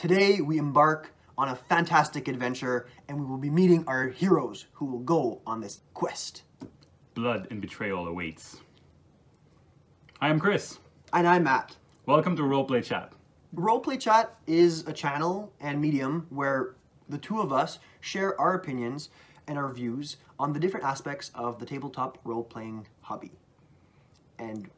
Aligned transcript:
Today 0.00 0.40
we 0.40 0.56
embark 0.56 1.12
on 1.36 1.50
a 1.50 1.54
fantastic 1.54 2.26
adventure 2.26 2.86
and 3.06 3.20
we 3.20 3.26
will 3.26 3.36
be 3.36 3.50
meeting 3.50 3.84
our 3.86 4.08
heroes 4.08 4.64
who 4.72 4.86
will 4.86 5.00
go 5.00 5.42
on 5.46 5.60
this 5.60 5.82
quest. 5.92 6.44
Blood 7.12 7.48
and 7.50 7.60
betrayal 7.60 8.06
awaits. 8.06 8.56
I 10.18 10.30
am 10.30 10.40
Chris. 10.40 10.78
And 11.12 11.28
I'm 11.28 11.44
Matt. 11.44 11.76
Welcome 12.06 12.34
to 12.36 12.42
Roleplay 12.42 12.82
Chat. 12.82 13.12
Roleplay 13.54 14.00
Chat 14.00 14.34
is 14.46 14.86
a 14.86 14.92
channel 14.94 15.52
and 15.60 15.78
medium 15.82 16.26
where 16.30 16.76
the 17.10 17.18
two 17.18 17.38
of 17.38 17.52
us 17.52 17.78
share 18.00 18.40
our 18.40 18.54
opinions 18.54 19.10
and 19.48 19.58
our 19.58 19.70
views 19.70 20.16
on 20.38 20.54
the 20.54 20.60
different 20.60 20.86
aspects 20.86 21.30
of 21.34 21.58
the 21.58 21.66
tabletop 21.66 22.16
role-playing 22.24 22.86
hobby. 23.02 23.32
And 24.38 24.70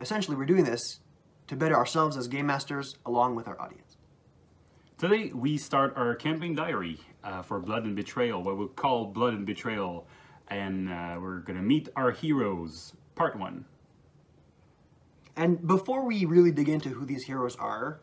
essentially 0.00 0.36
we're 0.36 0.44
doing 0.44 0.62
this 0.62 1.00
to 1.48 1.56
better 1.56 1.74
ourselves 1.74 2.16
as 2.16 2.28
game 2.28 2.46
masters 2.46 2.94
along 3.04 3.34
with 3.34 3.48
our 3.48 3.60
audience. 3.60 3.89
Today 5.00 5.32
we 5.34 5.56
start 5.56 5.94
our 5.96 6.14
campaign 6.14 6.54
diary 6.54 7.00
uh, 7.24 7.40
for 7.40 7.58
Blood 7.58 7.84
and 7.84 7.96
Betrayal, 7.96 8.42
what 8.42 8.58
we'll 8.58 8.68
call 8.68 9.06
Blood 9.06 9.32
and 9.32 9.46
Betrayal, 9.46 10.06
and 10.48 10.90
uh, 10.90 11.16
we're 11.18 11.38
gonna 11.38 11.62
meet 11.62 11.88
our 11.96 12.10
heroes, 12.10 12.92
part 13.14 13.34
one. 13.34 13.64
And 15.36 15.66
before 15.66 16.04
we 16.04 16.26
really 16.26 16.50
dig 16.50 16.68
into 16.68 16.90
who 16.90 17.06
these 17.06 17.24
heroes 17.24 17.56
are, 17.56 18.02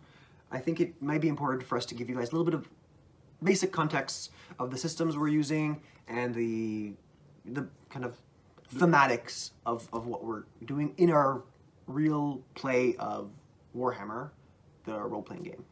I 0.51 0.57
think 0.57 0.81
it 0.81 0.99
might 0.99 1.21
be 1.21 1.27
important 1.27 1.61
for 1.61 1.77
us 1.77 1.85
to 1.85 1.93
give 1.93 2.09
you 2.09 2.15
guys 2.15 2.29
a 2.29 2.31
little 2.31 2.45
bit 2.45 2.55
of 2.55 2.67
basic 3.43 3.71
context 3.71 4.31
of 4.57 4.71
the 4.71 4.77
systems 4.79 5.15
we're 5.19 5.27
using 5.27 5.79
and 6.07 6.33
the 6.33 6.93
the 7.45 7.67
kind 7.91 8.05
of 8.05 8.17
thematics 8.73 9.51
of, 9.67 9.87
of 9.93 10.07
what 10.07 10.25
we're 10.25 10.45
doing 10.65 10.95
in 10.97 11.11
our 11.11 11.43
real 11.85 12.41
play 12.55 12.95
of 12.97 13.29
Warhammer, 13.77 14.31
the 14.85 14.99
role-playing 14.99 15.43
game. 15.43 15.63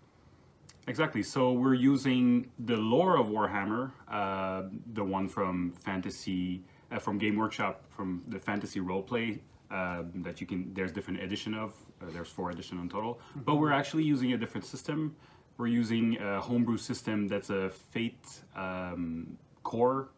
Exactly. 0.88 1.24
So 1.24 1.52
we're 1.52 1.74
using 1.74 2.52
the 2.60 2.78
lore 2.78 3.18
of 3.18 3.28
Warhammer, 3.28 3.92
uh, 4.08 4.64
the 4.94 5.04
one 5.04 5.28
from 5.28 5.72
Fantasy, 5.72 6.64
uh, 6.92 7.00
from 7.00 7.18
Game 7.18 7.36
Workshop, 7.38 7.86
from 7.90 8.22
the 8.28 8.40
Fantasy 8.40 8.80
Roleplay 8.80 9.40
uh, 9.72 10.04
that 10.16 10.40
you 10.40 10.46
can. 10.46 10.72
There's 10.74 10.92
different 10.92 11.22
edition 11.22 11.56
of. 11.56 11.74
Uh, 12.02 12.06
there's 12.12 12.28
four 12.28 12.52
edition 12.52 12.80
in 12.80 12.88
total, 12.88 13.20
but 13.36 13.56
we're 13.56 13.72
actually 13.72 14.04
using 14.04 14.34
a 14.34 14.38
different 14.38 14.66
system. 14.66 15.16
We're 15.58 15.68
using 15.68 16.18
a 16.22 16.40
homebrew 16.40 16.78
system 16.78 17.28
that's 17.28 17.50
a 17.50 17.70
Fate 17.70 18.28
um, 18.56 19.38
core. 19.64 20.10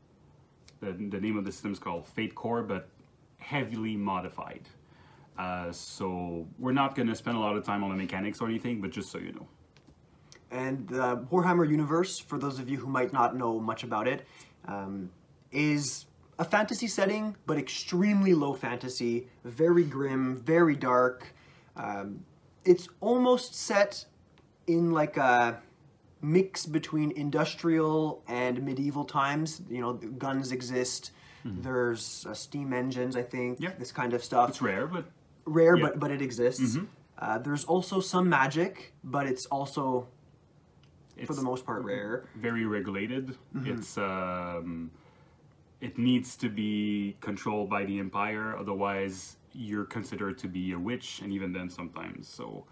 The, 0.82 0.92
the 0.92 1.22
name 1.22 1.38
of 1.38 1.46
the 1.46 1.52
system 1.52 1.72
is 1.72 1.80
called 1.80 2.08
Fate 2.08 2.36
Core, 2.36 2.64
but 2.64 2.90
heavily 3.38 3.96
modified. 3.96 4.68
Uh, 5.38 5.72
so 5.72 6.48
we're 6.60 6.72
not 6.72 6.96
going 6.96 7.08
to 7.08 7.16
spend 7.16 7.38
a 7.38 7.40
lot 7.40 7.56
of 7.56 7.64
time 7.64 7.84
on 7.84 7.92
the 7.92 7.96
mechanics 7.96 8.42
or 8.42 8.50
anything, 8.50 8.82
but 8.82 8.92
just 8.92 9.12
so 9.12 9.20
you 9.20 9.32
know. 9.32 9.48
And 10.52 10.88
the 10.88 11.18
Warhammer 11.32 11.70
universe, 11.70 12.20
for 12.20 12.38
those 12.40 12.60
of 12.60 12.70
you 12.70 12.78
who 12.78 12.88
might 12.88 13.12
not 13.12 13.36
know 13.36 13.60
much 13.60 13.84
about 13.84 14.08
it, 14.08 14.26
um, 14.66 15.12
is 15.52 16.06
a 16.40 16.46
fantasy 16.46 16.88
setting, 16.88 17.36
but 17.46 17.58
extremely 17.58 18.34
low 18.34 18.54
fantasy, 18.54 19.28
very 19.44 19.84
grim, 19.84 20.38
very 20.38 20.76
dark. 20.76 21.34
Um, 21.76 22.24
it's 22.64 22.88
almost 23.02 23.56
set 23.56 24.06
in 24.68 24.92
like 24.92 25.18
a 25.18 25.62
mix 26.22 26.66
between 26.66 27.12
industrial 27.12 28.24
and 28.28 28.62
medieval 28.64 29.04
times. 29.06 29.62
You 29.70 29.82
know, 29.82 29.94
guns 29.94 30.52
exist. 30.52 31.12
There's 31.46 32.26
uh, 32.30 32.34
steam 32.34 32.74
engines, 32.74 33.16
I 33.16 33.22
think. 33.24 33.62
Yeah. 33.62 33.72
This 33.80 33.94
kind 33.94 34.14
of 34.14 34.22
stuff 34.22 34.50
It's 34.50 34.62
rare, 34.62 34.86
but 34.86 35.06
rare, 35.46 35.78
Yeah. 35.78 35.84
but 35.86 36.00
but 36.00 36.12
it 36.12 36.22
exists. 36.22 36.78
Uh, 37.20 37.38
there's 37.38 37.64
also 37.64 38.02
some 38.02 38.28
magic, 38.28 38.94
but 39.02 39.26
it's 39.28 39.46
also 39.46 40.08
for 41.26 41.34
the 41.34 41.42
most 41.42 41.66
part 41.66 41.84
rare. 41.84 42.26
very 42.36 42.66
regulated. 42.66 43.36
Mm-hmm. 43.56 43.72
It's 43.72 43.98
um, 43.98 44.92
it 45.82 45.98
needs 45.98 46.36
to 46.38 46.50
be 46.50 47.16
controlled 47.22 47.70
by 47.70 47.86
the 47.86 48.00
empire, 48.00 48.56
otherwise 48.58 49.38
you're 49.54 49.86
considered 49.86 50.38
to 50.40 50.48
be 50.48 50.74
a 50.74 50.80
witch, 50.80 51.22
and 51.22 51.32
even 51.34 51.52
then 51.52 51.70
sometimes. 51.70 52.28
So 52.28 52.66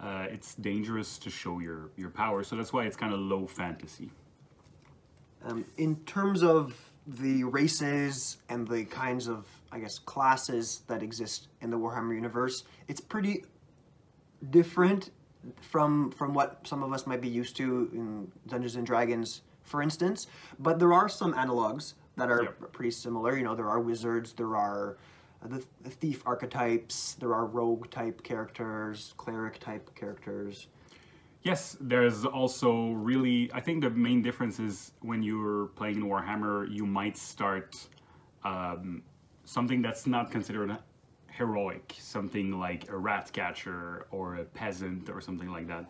uh, 0.00 0.26
it's 0.30 0.54
dangerous 0.56 1.18
to 1.18 1.30
show 1.30 1.60
your 1.60 1.90
your 1.96 2.10
power. 2.10 2.42
So 2.42 2.56
that's 2.56 2.72
why 2.72 2.84
it's 2.84 2.96
kind 2.96 3.12
of 3.12 3.20
low 3.20 3.46
fantasy. 3.46 4.10
Um, 5.44 5.64
in 5.76 5.96
terms 6.04 6.42
of 6.42 6.92
the 7.06 7.44
races 7.44 8.38
and 8.48 8.66
the 8.68 8.84
kinds 8.84 9.26
of, 9.26 9.46
I 9.72 9.80
guess, 9.80 9.98
classes 9.98 10.82
that 10.86 11.02
exist 11.02 11.48
in 11.60 11.70
the 11.70 11.76
Warhammer 11.76 12.14
universe, 12.14 12.62
it's 12.86 13.00
pretty 13.00 13.44
different 14.50 15.10
from 15.60 16.10
from 16.10 16.34
what 16.34 16.66
some 16.66 16.82
of 16.82 16.92
us 16.92 17.06
might 17.06 17.20
be 17.20 17.28
used 17.28 17.56
to 17.56 17.90
in 17.92 18.30
Dungeons 18.46 18.76
and 18.76 18.86
Dragons, 18.86 19.42
for 19.64 19.82
instance. 19.82 20.26
But 20.58 20.78
there 20.78 20.92
are 20.92 21.08
some 21.08 21.34
analogs 21.34 21.94
that 22.16 22.30
are 22.30 22.42
Yep. 22.44 22.72
pretty 22.72 22.90
similar. 22.90 23.36
You 23.36 23.44
know, 23.44 23.54
there 23.54 23.68
are 23.68 23.80
wizards, 23.80 24.32
there 24.32 24.56
are 24.56 24.96
the, 25.44 25.64
the 25.82 25.90
thief 25.90 26.22
archetypes, 26.26 27.14
there 27.14 27.34
are 27.34 27.46
rogue 27.46 27.90
type 27.90 28.22
characters, 28.22 29.14
cleric 29.16 29.58
type 29.58 29.94
characters. 29.94 30.68
Yes, 31.42 31.76
there's 31.80 32.24
also 32.24 32.92
really. 32.92 33.50
I 33.52 33.60
think 33.60 33.82
the 33.82 33.90
main 33.90 34.22
difference 34.22 34.60
is 34.60 34.92
when 35.00 35.22
you're 35.24 35.66
playing 35.74 35.96
in 35.96 36.04
Warhammer, 36.04 36.72
you 36.72 36.86
might 36.86 37.16
start 37.16 37.76
um, 38.44 39.02
something 39.44 39.82
that's 39.82 40.06
not 40.06 40.30
considered 40.30 40.76
heroic, 41.36 41.94
something 41.98 42.58
like 42.58 42.88
a 42.90 42.96
rat 42.96 43.30
catcher 43.32 44.06
or 44.10 44.36
a 44.36 44.44
peasant 44.44 45.08
or 45.08 45.20
something 45.20 45.50
like 45.50 45.66
that. 45.68 45.86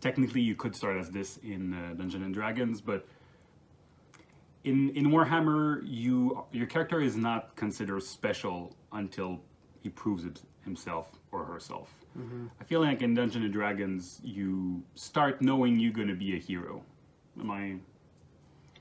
Technically, 0.00 0.40
you 0.40 0.54
could 0.54 0.74
start 0.74 0.96
as 0.96 1.10
this 1.10 1.38
in 1.38 1.74
uh, 1.74 1.94
Dungeons 1.94 2.24
and 2.24 2.34
Dragons, 2.34 2.80
but 2.80 3.06
in 4.64 4.90
in 4.90 5.06
Warhammer, 5.06 5.82
you 5.84 6.44
your 6.52 6.66
character 6.66 7.00
is 7.00 7.16
not 7.16 7.56
considered 7.56 8.02
special 8.02 8.76
until 8.92 9.40
he 9.80 9.88
proves 9.88 10.24
it 10.24 10.40
himself 10.64 11.18
or 11.32 11.44
herself. 11.44 11.92
I 12.60 12.64
feel 12.64 12.80
like 12.80 13.00
in 13.00 13.14
Dungeons 13.14 13.44
and 13.44 13.52
Dragons, 13.52 14.20
you 14.24 14.82
start 14.96 15.40
knowing 15.40 15.78
you're 15.78 15.92
going 15.92 16.08
to 16.08 16.16
be 16.16 16.34
a 16.34 16.38
hero. 16.38 16.82
Am 17.38 17.48
I? 17.48 17.76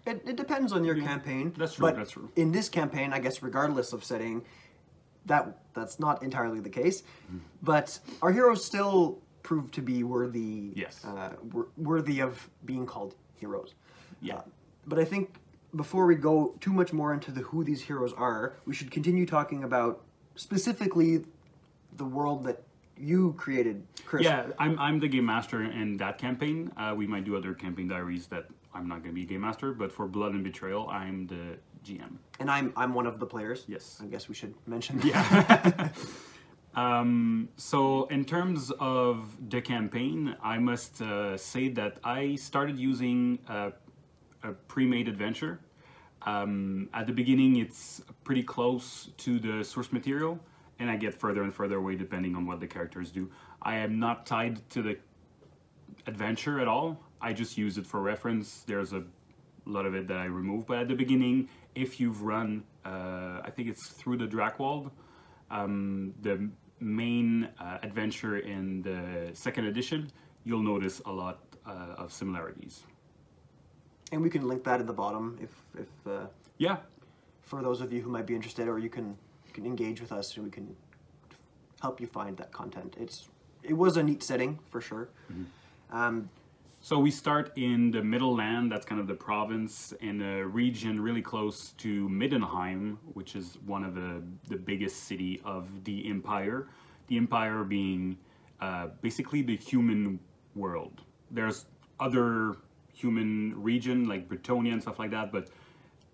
It, 0.09 0.23
it 0.25 0.37
depends 0.37 0.73
on 0.73 0.83
your 0.83 0.95
campaign. 0.95 1.53
That's 1.55 1.75
true, 1.75 1.85
But 1.85 1.97
that's 1.97 2.11
true. 2.11 2.31
In 2.35 2.51
this 2.51 2.67
campaign, 2.67 3.13
I 3.13 3.19
guess, 3.19 3.43
regardless 3.43 3.93
of 3.93 4.03
setting, 4.03 4.43
that 5.27 5.57
that's 5.73 5.99
not 5.99 6.23
entirely 6.23 6.59
the 6.59 6.69
case. 6.69 7.03
But 7.61 7.99
our 8.21 8.31
heroes 8.31 8.65
still 8.65 9.19
prove 9.43 9.71
to 9.71 9.81
be 9.81 10.03
worthy. 10.03 10.73
Yes. 10.75 11.05
Uh, 11.05 11.33
wor- 11.51 11.67
worthy 11.77 12.19
of 12.21 12.49
being 12.65 12.85
called 12.85 13.15
heroes. 13.35 13.75
Yeah. 14.21 14.37
Uh, 14.37 14.41
but 14.87 14.99
I 14.99 15.05
think 15.05 15.35
before 15.75 16.05
we 16.05 16.15
go 16.15 16.55
too 16.59 16.73
much 16.73 16.91
more 16.93 17.13
into 17.13 17.31
the 17.31 17.41
who 17.41 17.63
these 17.63 17.81
heroes 17.81 18.13
are, 18.13 18.55
we 18.65 18.73
should 18.73 18.89
continue 18.89 19.25
talking 19.25 19.63
about 19.63 20.03
specifically 20.35 21.25
the 21.97 22.05
world 22.05 22.43
that 22.45 22.63
you 22.97 23.33
created, 23.37 23.83
Chris. 24.05 24.23
Yeah, 24.23 24.47
I'm, 24.57 24.79
I'm 24.79 24.99
the 24.99 25.07
game 25.07 25.25
master 25.25 25.61
in 25.63 25.97
that 25.97 26.17
campaign. 26.17 26.71
Uh, 26.77 26.93
we 26.97 27.05
might 27.05 27.25
do 27.25 27.35
other 27.35 27.53
campaign 27.53 27.87
diaries 27.87 28.27
that 28.27 28.47
I'm 28.73 28.87
not 28.87 29.03
going 29.03 29.11
to 29.11 29.21
be 29.21 29.25
game 29.25 29.41
master, 29.41 29.71
but 29.71 29.91
for 29.91 30.07
Blood 30.07 30.33
and 30.33 30.43
Betrayal, 30.43 30.87
I'm 30.89 31.27
the 31.27 31.57
GM. 31.83 32.17
And 32.39 32.49
I'm 32.49 32.73
I'm 32.75 32.93
one 32.93 33.07
of 33.07 33.19
the 33.19 33.25
players. 33.25 33.65
Yes. 33.67 33.99
I 34.01 34.05
guess 34.05 34.29
we 34.29 34.35
should 34.35 34.53
mention 34.65 34.99
that. 34.99 35.95
Um, 36.77 37.49
so 37.57 38.05
in 38.05 38.23
terms 38.23 38.71
of 38.79 39.35
the 39.49 39.61
campaign, 39.61 40.35
I 40.43 40.59
must 40.59 41.01
uh, 41.01 41.35
say 41.35 41.69
that 41.69 41.97
I 42.03 42.35
started 42.35 42.77
using 42.77 43.39
a, 43.49 43.71
a 44.43 44.51
pre-made 44.51 45.07
adventure. 45.07 45.59
Um, 46.21 46.87
at 46.93 47.07
the 47.07 47.13
beginning, 47.13 47.55
it's 47.55 48.03
pretty 48.23 48.43
close 48.43 49.09
to 49.17 49.39
the 49.39 49.63
source 49.63 49.91
material, 49.91 50.39
and 50.77 50.91
I 50.91 50.97
get 50.97 51.15
further 51.15 51.41
and 51.41 51.51
further 51.51 51.77
away 51.77 51.95
depending 51.95 52.35
on 52.35 52.45
what 52.45 52.59
the 52.59 52.67
characters 52.67 53.09
do. 53.09 53.31
I 53.63 53.77
am 53.77 53.99
not 53.99 54.27
tied 54.27 54.69
to 54.69 54.83
the 54.83 54.97
adventure 56.05 56.59
at 56.59 56.67
all. 56.67 57.01
I 57.19 57.33
just 57.33 57.57
use 57.57 57.79
it 57.79 57.87
for 57.87 58.01
reference. 58.01 58.61
There's 58.67 58.93
a 58.93 59.03
lot 59.67 59.85
of 59.85 59.93
it 59.95 60.07
that 60.07 60.17
I 60.17 60.25
remove, 60.25 60.65
but 60.65 60.77
at 60.79 60.87
the 60.87 60.95
beginning, 60.95 61.49
if 61.75 61.99
you've 61.99 62.21
run, 62.23 62.63
uh, 62.85 63.41
I 63.43 63.49
think 63.53 63.67
it's 63.69 63.87
through 63.87 64.17
the 64.17 64.27
Drakwald, 64.27 64.91
um, 65.51 66.13
the 66.21 66.49
main 66.79 67.49
uh, 67.59 67.77
adventure 67.83 68.39
in 68.39 68.81
the 68.81 69.31
second 69.33 69.65
edition, 69.65 70.11
you'll 70.43 70.63
notice 70.63 71.01
a 71.05 71.11
lot 71.11 71.39
uh, 71.65 71.95
of 72.03 72.11
similarities. 72.13 72.83
and 74.11 74.21
we 74.21 74.29
can 74.29 74.47
link 74.47 74.63
that 74.63 74.79
at 74.79 74.87
the 74.87 74.93
bottom 74.93 75.37
if 75.41 75.51
if 75.77 75.89
uh, 76.07 76.27
Yeah, 76.57 76.77
for 77.41 77.61
those 77.61 77.81
of 77.81 77.91
you 77.91 78.01
who 78.01 78.09
might 78.09 78.25
be 78.25 78.35
interested, 78.35 78.67
or 78.67 78.79
you 78.79 78.89
can 78.89 79.17
you 79.47 79.53
can 79.53 79.65
engage 79.65 79.99
with 80.01 80.11
us 80.11 80.35
and 80.35 80.45
we 80.45 80.51
can 80.51 80.75
help 81.81 81.99
you 82.01 82.07
find 82.07 82.37
that 82.37 82.51
content. 82.51 82.95
It's 82.99 83.29
it 83.63 83.73
was 83.73 83.97
a 83.97 84.03
neat 84.03 84.23
setting 84.23 84.59
for 84.71 84.81
sure. 84.81 85.09
Um, 85.91 86.29
So 86.87 86.97
we 86.97 87.11
start 87.11 87.51
in 87.57 87.91
the 87.91 88.01
Middenland, 88.01 88.71
that's 88.71 88.85
kind 88.85 89.01
of 89.01 89.07
the 89.07 89.13
province, 89.13 89.93
in 89.99 90.21
a 90.21 90.47
region 90.47 91.01
really 91.01 91.21
close 91.21 91.73
to 91.79 92.07
Middenheim, 92.07 92.95
which 93.13 93.35
is 93.35 93.57
one 93.65 93.83
of 93.83 93.93
the, 93.93 94.23
the 94.47 94.55
biggest 94.55 95.03
city 95.03 95.41
of 95.43 95.67
the 95.83 96.09
Empire. 96.09 96.69
The 97.07 97.17
Empire 97.17 97.65
being 97.65 98.17
uh, 98.61 98.87
basically 99.01 99.41
the 99.41 99.57
human 99.57 100.17
world. 100.55 101.01
There's 101.29 101.65
other 101.99 102.55
human 102.93 103.61
region 103.61 104.07
like 104.07 104.29
Bretonnia 104.29 104.71
and 104.71 104.81
stuff 104.81 104.97
like 104.97 105.11
that, 105.11 105.29
but 105.29 105.49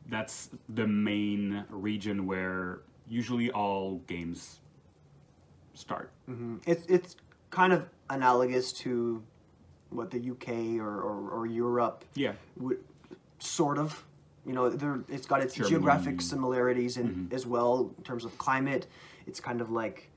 that's 0.09 0.49
the 0.69 0.87
main 0.87 1.65
region 1.69 2.25
where 2.25 2.79
usually 3.07 3.51
all 3.51 3.99
games 4.07 4.59
start. 5.75 6.09
It's 6.65 6.87
it's 6.87 7.15
kind 7.51 7.73
of 7.73 7.85
analogous 8.09 8.73
to 8.73 9.21
what 9.93 10.11
the 10.11 10.31
UK 10.31 10.79
or, 10.79 11.01
or, 11.01 11.29
or 11.29 11.45
Europe? 11.45 12.05
Yeah. 12.15 12.33
would 12.57 12.79
sort 13.39 13.77
of 13.77 14.03
you 14.45 14.53
know 14.53 14.69
there 14.69 15.01
it's 15.09 15.25
got 15.25 15.41
its 15.41 15.55
Germany. 15.55 15.71
geographic 15.71 16.21
similarities 16.21 16.97
in 16.97 17.07
mm-hmm. 17.07 17.35
as 17.35 17.45
well 17.45 17.91
in 17.97 18.03
terms 18.03 18.25
of 18.25 18.37
climate. 18.37 18.87
It's 19.27 19.39
kind 19.39 19.61
of 19.61 19.71
like 19.71 20.09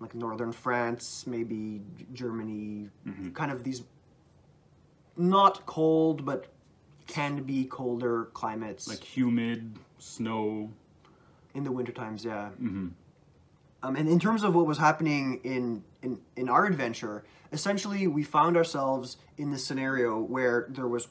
like 0.00 0.14
northern 0.14 0.52
france 0.52 1.24
maybe 1.26 1.80
germany 2.12 2.88
mm-hmm. 3.06 3.30
kind 3.30 3.50
of 3.50 3.64
these 3.64 3.82
not 5.16 5.64
cold 5.66 6.24
but 6.24 6.46
can 7.06 7.42
be 7.44 7.64
colder 7.64 8.24
climates. 8.34 8.88
Like 8.88 9.02
humid, 9.02 9.78
snow. 9.98 10.70
in 11.54 11.64
the 11.64 11.72
winter 11.72 11.92
times 11.92 12.24
yeah 12.24 12.50
mm-hmm. 12.60 12.88
um, 13.82 13.96
and 13.96 14.08
in 14.08 14.18
terms 14.18 14.42
of 14.42 14.54
what 14.54 14.66
was 14.66 14.78
happening 14.78 15.40
in, 15.44 15.82
in 16.06 16.18
in 16.36 16.48
our 16.48 16.64
adventure 16.72 17.24
essentially 17.52 18.06
we 18.06 18.22
found 18.22 18.56
ourselves 18.56 19.16
in 19.42 19.50
this 19.50 19.64
scenario 19.68 20.10
where 20.34 20.66
there 20.76 20.88
was 20.96 21.08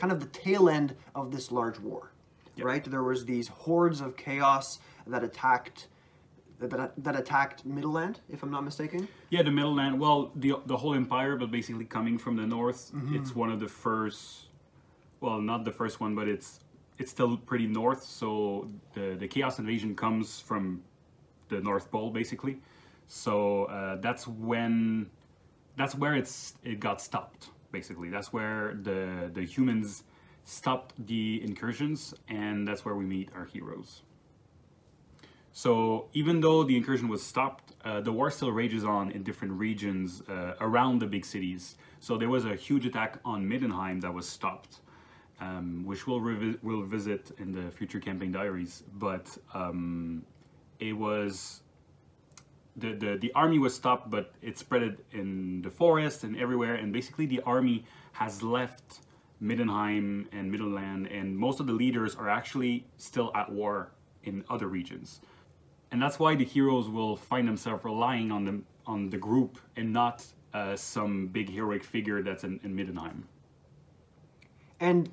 kind 0.00 0.12
of 0.12 0.18
the 0.20 0.30
tail 0.44 0.68
end 0.68 0.94
of 1.14 1.30
this 1.34 1.46
large 1.58 1.78
war 1.78 2.02
right 2.70 2.84
there 2.94 3.06
was 3.12 3.24
these 3.24 3.48
hordes 3.48 4.00
of 4.00 4.16
chaos 4.16 4.78
that 5.06 5.22
attacked 5.22 5.88
that, 6.58 6.92
that 7.06 7.14
attacked 7.22 7.58
Middenland 7.68 8.16
if 8.34 8.42
i'm 8.42 8.50
not 8.50 8.64
mistaken 8.64 9.00
Yeah, 9.34 9.42
the 9.48 9.54
Middenland. 9.58 9.98
Well, 10.04 10.20
the 10.44 10.50
the 10.72 10.78
whole 10.82 10.94
empire, 11.04 11.34
but 11.40 11.48
basically 11.58 11.86
coming 11.98 12.16
from 12.24 12.34
the 12.40 12.46
north. 12.58 12.80
Mm-hmm. 12.94 13.16
It's 13.16 13.32
one 13.42 13.50
of 13.54 13.58
the 13.64 13.70
first. 13.84 14.22
Well, 15.24 15.38
not 15.52 15.60
the 15.68 15.74
first 15.80 15.96
one, 16.04 16.12
but 16.18 16.26
it's 16.34 16.50
it's 17.00 17.10
still 17.16 17.32
pretty 17.50 17.66
north. 17.82 18.02
So 18.20 18.28
the 18.94 19.06
the 19.22 19.28
Chaos 19.34 19.54
Invasion 19.62 19.90
comes 20.04 20.26
from 20.48 20.64
the 21.52 21.58
North 21.70 21.86
Pole, 21.92 22.10
basically. 22.20 22.54
So 23.08 23.64
uh, 23.64 23.96
that's 23.96 24.26
when 24.26 25.10
that's 25.76 25.94
where 25.94 26.14
it's 26.14 26.54
it 26.62 26.80
got 26.80 27.00
stopped. 27.00 27.50
Basically, 27.72 28.08
that's 28.10 28.32
where 28.32 28.78
the 28.82 29.30
the 29.32 29.42
humans 29.42 30.04
stopped 30.44 30.94
the 31.06 31.42
incursions, 31.42 32.14
and 32.28 32.66
that's 32.66 32.84
where 32.84 32.94
we 32.94 33.04
meet 33.04 33.30
our 33.34 33.44
heroes. 33.44 34.02
So 35.52 36.08
even 36.12 36.40
though 36.40 36.64
the 36.64 36.76
incursion 36.76 37.08
was 37.08 37.22
stopped, 37.22 37.72
uh, 37.82 38.02
the 38.02 38.12
war 38.12 38.30
still 38.30 38.52
rages 38.52 38.84
on 38.84 39.10
in 39.10 39.22
different 39.22 39.54
regions 39.54 40.22
uh, 40.28 40.52
around 40.60 41.00
the 41.00 41.06
big 41.06 41.24
cities. 41.24 41.76
So 41.98 42.18
there 42.18 42.28
was 42.28 42.44
a 42.44 42.54
huge 42.54 42.84
attack 42.84 43.18
on 43.24 43.48
Middenheim 43.48 44.02
that 44.02 44.12
was 44.12 44.28
stopped, 44.28 44.80
um, 45.40 45.82
which 45.86 46.06
we'll, 46.06 46.20
revi- 46.20 46.58
we'll 46.62 46.82
visit 46.82 47.30
in 47.38 47.52
the 47.52 47.70
future 47.70 48.00
camping 48.00 48.32
diaries. 48.32 48.82
But 48.98 49.34
um, 49.54 50.24
it 50.78 50.92
was 50.92 51.62
the, 52.76 53.16
the 53.20 53.32
army 53.32 53.58
was 53.58 53.74
stopped, 53.74 54.10
but 54.10 54.34
it 54.42 54.58
spread 54.58 54.98
in 55.12 55.62
the 55.62 55.70
forest 55.70 56.24
and 56.24 56.36
everywhere. 56.36 56.74
And 56.74 56.92
basically, 56.92 57.26
the 57.26 57.40
army 57.42 57.84
has 58.12 58.42
left 58.42 59.00
Middenheim 59.42 60.26
and 60.32 60.52
Middenland, 60.52 61.08
and 61.10 61.36
most 61.36 61.60
of 61.60 61.66
the 61.66 61.72
leaders 61.72 62.14
are 62.14 62.28
actually 62.28 62.86
still 62.96 63.30
at 63.34 63.50
war 63.50 63.92
in 64.24 64.44
other 64.50 64.68
regions. 64.68 65.20
And 65.90 66.02
that's 66.02 66.18
why 66.18 66.34
the 66.34 66.44
heroes 66.44 66.88
will 66.88 67.16
find 67.16 67.46
themselves 67.46 67.84
relying 67.84 68.30
on 68.30 68.44
the 68.44 68.62
on 68.86 69.10
the 69.10 69.18
group 69.18 69.58
and 69.76 69.92
not 69.92 70.24
uh, 70.54 70.76
some 70.76 71.26
big 71.26 71.50
heroic 71.50 71.82
figure 71.82 72.22
that's 72.22 72.44
in, 72.44 72.60
in 72.62 72.74
Middenheim. 72.76 73.22
And 74.78 75.10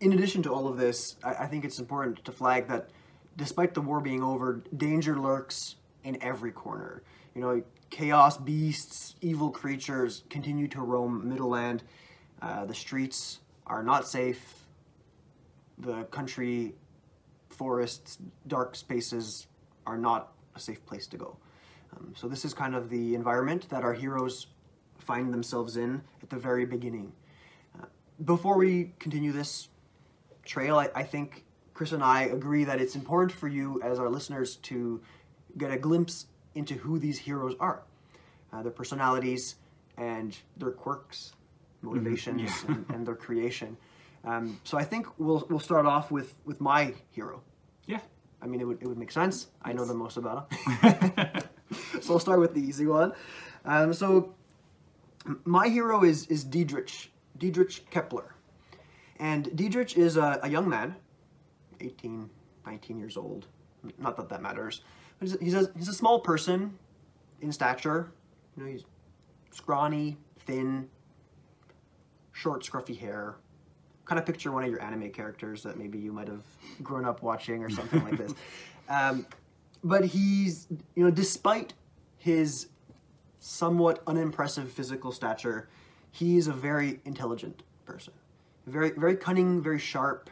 in 0.00 0.12
addition 0.12 0.42
to 0.42 0.52
all 0.52 0.66
of 0.66 0.76
this, 0.76 1.16
I, 1.22 1.34
I 1.34 1.46
think 1.46 1.64
it's 1.64 1.78
important 1.78 2.24
to 2.24 2.32
flag 2.32 2.66
that 2.68 2.90
despite 3.36 3.74
the 3.74 3.80
war 3.80 4.00
being 4.00 4.22
over, 4.22 4.62
danger 4.76 5.16
lurks 5.16 5.76
in 6.04 6.22
every 6.22 6.52
corner. 6.52 7.02
You 7.34 7.40
know, 7.40 7.62
chaos 7.90 8.36
beasts, 8.36 9.14
evil 9.20 9.50
creatures 9.50 10.24
continue 10.30 10.68
to 10.68 10.80
roam 10.80 11.22
Middenland. 11.24 11.80
Uh, 12.40 12.64
the 12.64 12.74
streets 12.74 13.40
are 13.66 13.82
not 13.82 14.06
safe. 14.06 14.64
The 15.78 16.04
country, 16.04 16.74
forests, 17.48 18.18
dark 18.46 18.76
spaces 18.76 19.46
are 19.86 19.98
not 19.98 20.32
a 20.54 20.60
safe 20.60 20.84
place 20.86 21.06
to 21.08 21.16
go. 21.16 21.36
Um, 21.96 22.14
so 22.16 22.28
this 22.28 22.44
is 22.44 22.54
kind 22.54 22.74
of 22.74 22.88
the 22.88 23.14
environment 23.14 23.68
that 23.70 23.82
our 23.82 23.92
heroes 23.92 24.46
find 24.98 25.32
themselves 25.32 25.76
in 25.76 26.02
at 26.22 26.30
the 26.30 26.36
very 26.36 26.64
beginning 26.64 27.12
before 28.24 28.56
we 28.56 28.92
continue 28.98 29.32
this 29.32 29.68
trail, 30.44 30.78
I, 30.78 30.90
I 30.94 31.02
think 31.02 31.44
Chris 31.74 31.92
and 31.92 32.02
I 32.02 32.24
agree 32.24 32.64
that 32.64 32.80
it's 32.80 32.94
important 32.94 33.32
for 33.32 33.48
you 33.48 33.80
as 33.82 33.98
our 33.98 34.08
listeners 34.08 34.56
to 34.56 35.00
get 35.56 35.70
a 35.70 35.78
glimpse 35.78 36.26
into 36.54 36.74
who 36.74 36.98
these 36.98 37.18
heroes 37.18 37.54
are, 37.60 37.82
uh, 38.52 38.62
their 38.62 38.72
personalities 38.72 39.56
and 39.96 40.36
their 40.56 40.70
quirks, 40.70 41.32
motivations, 41.82 42.42
yeah. 42.42 42.74
and, 42.74 42.86
and 42.90 43.06
their 43.06 43.14
creation. 43.14 43.76
Um, 44.24 44.60
so 44.64 44.78
I 44.78 44.84
think 44.84 45.06
we'll 45.18 45.44
we'll 45.48 45.58
start 45.58 45.86
off 45.86 46.10
with 46.10 46.34
with 46.44 46.60
my 46.60 46.94
hero. 47.10 47.42
Yeah. 47.86 48.00
I 48.40 48.46
mean, 48.46 48.60
it 48.60 48.64
would, 48.64 48.82
it 48.82 48.86
would 48.86 48.98
make 48.98 49.12
sense. 49.12 49.48
I 49.62 49.72
know 49.72 49.84
the 49.84 49.94
most 49.94 50.16
about 50.16 50.52
him. 50.52 51.42
so 52.00 52.14
I'll 52.14 52.18
start 52.18 52.40
with 52.40 52.54
the 52.54 52.60
easy 52.60 52.86
one. 52.86 53.12
Um, 53.64 53.92
so 53.92 54.34
my 55.44 55.68
hero 55.68 56.02
is 56.04 56.26
is 56.26 56.44
Diedrich, 56.44 57.10
Diedrich 57.38 57.88
Kepler. 57.90 58.34
And 59.18 59.54
Diedrich 59.56 59.96
is 59.96 60.16
a, 60.16 60.40
a 60.42 60.48
young 60.48 60.68
man, 60.68 60.96
18, 61.80 62.28
19 62.66 62.98
years 62.98 63.16
old. 63.16 63.46
Not 63.98 64.16
that 64.16 64.28
that 64.30 64.42
matters. 64.42 64.82
But 65.22 65.28
he's 65.28 65.36
a, 65.36 65.44
he's 65.44 65.54
a, 65.54 65.72
he's 65.76 65.88
a 65.88 65.94
small 65.94 66.18
person 66.18 66.76
in 67.42 67.52
stature. 67.52 68.10
You 68.56 68.64
know, 68.64 68.68
he's 68.68 68.82
scrawny, 69.52 70.16
thin, 70.46 70.88
short, 72.32 72.64
scruffy 72.64 72.98
hair. 72.98 73.36
Kind 74.04 74.18
of 74.18 74.26
picture 74.26 74.50
one 74.50 74.64
of 74.64 74.70
your 74.70 74.82
anime 74.82 75.10
characters 75.10 75.62
that 75.62 75.78
maybe 75.78 75.96
you 75.96 76.12
might 76.12 76.26
have 76.26 76.42
grown 76.82 77.04
up 77.04 77.22
watching 77.22 77.62
or 77.62 77.70
something 77.70 78.02
like 78.04 78.18
this. 78.18 78.34
Um, 78.88 79.24
but 79.84 80.04
he's, 80.04 80.66
you 80.96 81.04
know, 81.04 81.10
despite 81.10 81.72
his 82.18 82.66
somewhat 83.38 84.02
unimpressive 84.08 84.70
physical 84.70 85.12
stature, 85.12 85.68
he's 86.10 86.48
a 86.48 86.52
very 86.52 87.00
intelligent 87.04 87.62
person. 87.86 88.12
Very, 88.66 88.90
very 88.90 89.16
cunning, 89.16 89.62
very 89.62 89.78
sharp, 89.78 90.28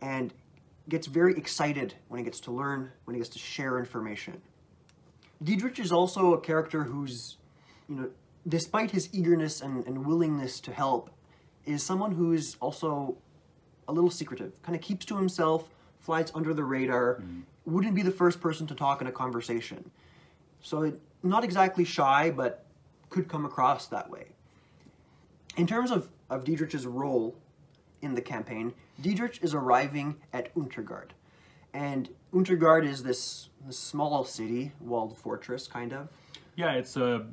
and 0.00 0.32
gets 0.88 1.06
very 1.06 1.36
excited 1.36 1.94
when 2.08 2.18
he 2.18 2.24
gets 2.24 2.40
to 2.40 2.50
learn, 2.50 2.92
when 3.04 3.14
he 3.14 3.20
gets 3.20 3.30
to 3.30 3.38
share 3.38 3.78
information. 3.78 4.40
Diedrich 5.42 5.78
is 5.78 5.92
also 5.92 6.34
a 6.34 6.40
character 6.40 6.84
who's, 6.84 7.36
you 7.88 7.96
know, 7.96 8.10
despite 8.48 8.90
his 8.90 9.08
eagerness 9.12 9.60
and, 9.60 9.86
and 9.86 10.06
willingness 10.06 10.60
to 10.60 10.72
help, 10.72 11.10
is 11.64 11.82
someone 11.82 12.12
who 12.12 12.32
is 12.32 12.56
also 12.60 13.16
a 13.88 13.92
little 13.92 14.10
secretive, 14.10 14.60
kind 14.62 14.76
of 14.76 14.82
keeps 14.82 15.04
to 15.06 15.16
himself, 15.16 15.68
flies 15.98 16.30
under 16.34 16.54
the 16.54 16.64
radar, 16.64 17.16
mm. 17.16 17.42
wouldn't 17.64 17.94
be 17.94 18.02
the 18.02 18.10
first 18.10 18.40
person 18.40 18.66
to 18.66 18.74
talk 18.74 19.00
in 19.00 19.06
a 19.06 19.12
conversation. 19.12 19.90
So, 20.62 20.82
it, 20.82 21.00
not 21.22 21.44
exactly 21.44 21.84
shy, 21.84 22.30
but 22.30 22.64
could 23.10 23.28
come 23.28 23.44
across 23.44 23.88
that 23.88 24.08
way. 24.08 24.26
In 25.56 25.66
terms 25.66 25.90
of, 25.90 26.08
of 26.30 26.44
Diedrich's 26.44 26.86
role 26.86 27.36
in 28.02 28.14
the 28.14 28.20
campaign, 28.20 28.72
Diedrich 29.00 29.42
is 29.42 29.54
arriving 29.54 30.16
at 30.32 30.54
Untergard. 30.54 31.10
And 31.74 32.08
Untergard 32.32 32.86
is 32.86 33.02
this, 33.02 33.50
this 33.66 33.78
small 33.78 34.24
city, 34.24 34.72
walled 34.80 35.16
fortress, 35.16 35.66
kind 35.66 35.92
of. 35.92 36.08
Yeah, 36.56 36.72
it's 36.72 36.96
a, 36.96 37.26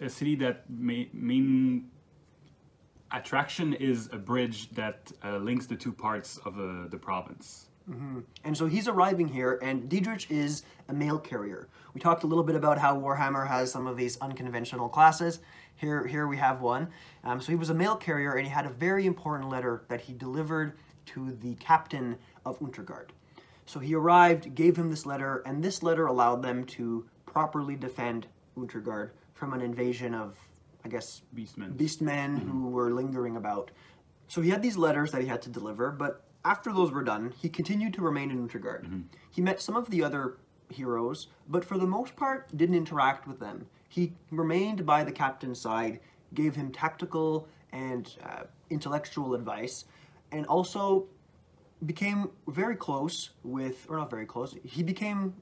a 0.00 0.08
city 0.08 0.34
that 0.36 0.64
ma- 0.68 1.08
main 1.12 1.90
attraction 3.12 3.72
is 3.72 4.10
a 4.12 4.18
bridge 4.18 4.70
that 4.70 5.10
uh, 5.24 5.38
links 5.38 5.66
the 5.66 5.76
two 5.76 5.92
parts 5.92 6.38
of 6.44 6.58
uh, 6.58 6.88
the 6.88 6.98
province. 6.98 7.68
And 8.44 8.54
so 8.54 8.66
he's 8.66 8.86
arriving 8.86 9.28
here, 9.28 9.58
and 9.62 9.88
Diedrich 9.88 10.30
is 10.30 10.62
a 10.88 10.92
mail 10.92 11.18
carrier. 11.18 11.68
We 11.94 12.02
talked 12.02 12.22
a 12.22 12.26
little 12.26 12.44
bit 12.44 12.54
about 12.54 12.76
how 12.76 12.94
Warhammer 13.00 13.48
has 13.48 13.72
some 13.72 13.86
of 13.86 13.96
these 13.96 14.18
unconventional 14.20 14.90
classes. 14.90 15.40
Here, 15.76 16.06
here 16.06 16.26
we 16.26 16.36
have 16.36 16.60
one. 16.60 16.88
Um, 17.24 17.40
so 17.40 17.50
he 17.50 17.56
was 17.56 17.70
a 17.70 17.74
mail 17.74 17.96
carrier, 17.96 18.34
and 18.34 18.46
he 18.46 18.52
had 18.52 18.66
a 18.66 18.70
very 18.70 19.06
important 19.06 19.48
letter 19.48 19.84
that 19.88 20.02
he 20.02 20.12
delivered 20.12 20.76
to 21.08 21.32
the 21.42 21.54
captain 21.56 22.16
of 22.44 22.58
Untergard. 22.60 23.08
So 23.66 23.78
he 23.80 23.94
arrived, 23.94 24.54
gave 24.54 24.76
him 24.76 24.90
this 24.90 25.04
letter, 25.04 25.42
and 25.44 25.62
this 25.62 25.82
letter 25.82 26.06
allowed 26.06 26.42
them 26.42 26.64
to 26.76 27.04
properly 27.26 27.76
defend 27.76 28.26
Untergard 28.56 29.10
from 29.34 29.52
an 29.52 29.60
invasion 29.60 30.14
of, 30.14 30.36
I 30.84 30.88
guess, 30.88 31.22
Beastmen. 31.34 31.76
beastmen 31.76 32.38
who 32.38 32.68
were 32.70 32.90
lingering 32.90 33.36
about. 33.36 33.70
So 34.26 34.40
he 34.40 34.50
had 34.50 34.62
these 34.62 34.76
letters 34.76 35.12
that 35.12 35.22
he 35.22 35.28
had 35.28 35.42
to 35.42 35.50
deliver, 35.50 35.90
but 35.90 36.24
after 36.44 36.72
those 36.72 36.90
were 36.90 37.02
done, 37.02 37.34
he 37.40 37.48
continued 37.48 37.94
to 37.94 38.02
remain 38.02 38.30
in 38.30 38.48
Untergard. 38.48 39.02
He 39.30 39.42
met 39.42 39.60
some 39.60 39.76
of 39.76 39.90
the 39.90 40.02
other 40.02 40.38
heroes, 40.70 41.28
but 41.48 41.64
for 41.64 41.78
the 41.78 41.86
most 41.86 42.16
part, 42.16 42.48
didn't 42.56 42.74
interact 42.74 43.26
with 43.26 43.38
them. 43.38 43.66
He 43.88 44.12
remained 44.30 44.84
by 44.84 45.04
the 45.04 45.12
captain's 45.12 45.60
side, 45.60 46.00
gave 46.34 46.54
him 46.56 46.70
tactical 46.72 47.48
and 47.72 48.14
uh, 48.24 48.44
intellectual 48.70 49.34
advice, 49.34 49.84
and 50.32 50.46
also 50.46 51.06
became 51.86 52.30
very 52.48 52.76
close 52.76 53.30
with, 53.44 53.86
or 53.88 53.96
not 53.96 54.10
very 54.10 54.26
close. 54.26 54.56
He 54.64 54.82
became 54.82 55.34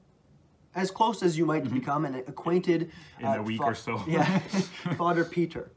as 0.75 0.91
close 0.91 1.23
as 1.23 1.37
you 1.37 1.45
might 1.45 1.71
become 1.73 2.05
and 2.05 2.15
acquainted. 2.15 2.91
In 3.19 3.25
a 3.25 3.41
week 3.41 3.61
or 3.61 3.73
so. 3.75 4.01
yeah, 4.07 4.39
Father 4.97 5.25
Peter. 5.25 5.71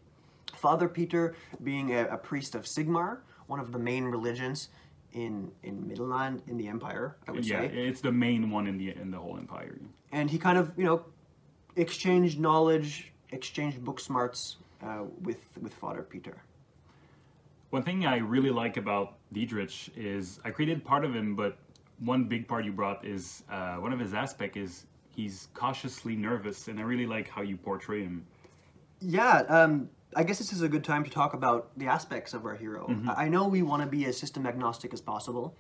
Father 0.55 0.89
Peter 0.89 1.35
being 1.63 1.95
a, 1.95 2.07
a 2.09 2.17
priest 2.19 2.55
of 2.55 2.65
Sigmar, 2.65 3.19
one 3.47 3.59
of 3.61 3.73
the 3.73 3.79
main 3.79 4.05
religions 4.05 4.69
in 5.13 5.51
in 5.63 5.89
Midland 5.89 6.43
in 6.47 6.57
the 6.59 6.69
Empire, 6.69 7.17
I 7.27 7.33
would 7.33 7.47
Yeah, 7.47 7.63
say. 7.63 7.67
it's 7.69 8.01
the 8.03 8.13
main 8.13 8.51
one 8.51 8.67
in 8.67 8.77
the 8.77 8.91
in 8.95 9.11
the 9.11 9.19
whole 9.19 9.37
empire. 9.39 9.79
And 10.13 10.29
he 10.31 10.39
kind 10.39 10.59
of, 10.59 10.73
you 10.77 10.85
know, 10.85 11.05
exchanged 11.77 12.39
knowledge, 12.39 13.13
exchanged 13.31 13.83
book 13.85 13.99
smarts 14.01 14.57
uh, 14.83 15.05
with 15.23 15.39
with 15.61 15.73
Father 15.75 16.03
Peter. 16.03 16.43
One 17.71 17.85
thing 17.85 18.05
I 18.05 18.17
really 18.17 18.51
like 18.51 18.77
about 18.77 19.15
Diedrich 19.33 19.91
is 19.97 20.41
I 20.45 20.51
created 20.51 20.85
part 20.85 21.05
of 21.05 21.15
him, 21.15 21.37
but 21.37 21.57
one 22.01 22.25
big 22.25 22.49
part 22.49 22.65
you 22.65 22.73
brought 22.73 23.05
is 23.05 23.45
uh, 23.49 23.77
one 23.77 23.93
of 23.93 24.01
his 24.01 24.13
aspect 24.13 24.57
is 24.57 24.87
he's 25.09 25.49
cautiously 25.55 26.17
nervous, 26.17 26.67
and 26.67 26.81
I 26.81 26.83
really 26.83 27.07
like 27.07 27.29
how 27.29 27.43
you 27.43 27.57
portray 27.57 28.03
him. 28.03 28.27
Yeah, 29.01 29.45
um, 29.49 29.89
I 30.17 30.25
guess 30.25 30.39
this 30.39 30.53
is 30.53 30.63
a 30.63 30.69
good 30.69 30.83
time 30.83 31.05
to 31.05 31.11
talk 31.11 31.33
about 31.33 31.71
the 31.79 31.87
aspects 31.87 32.35
of 32.35 32.45
our 32.45 32.57
hero. 32.57 32.87
I 33.09 33.27
I 33.27 33.29
know 33.29 33.47
we 33.47 33.63
want 33.63 33.83
to 33.83 33.89
be 33.89 34.05
as 34.07 34.19
system 34.19 34.47
agnostic 34.47 34.93
as 34.93 35.01
possible, 35.01 35.55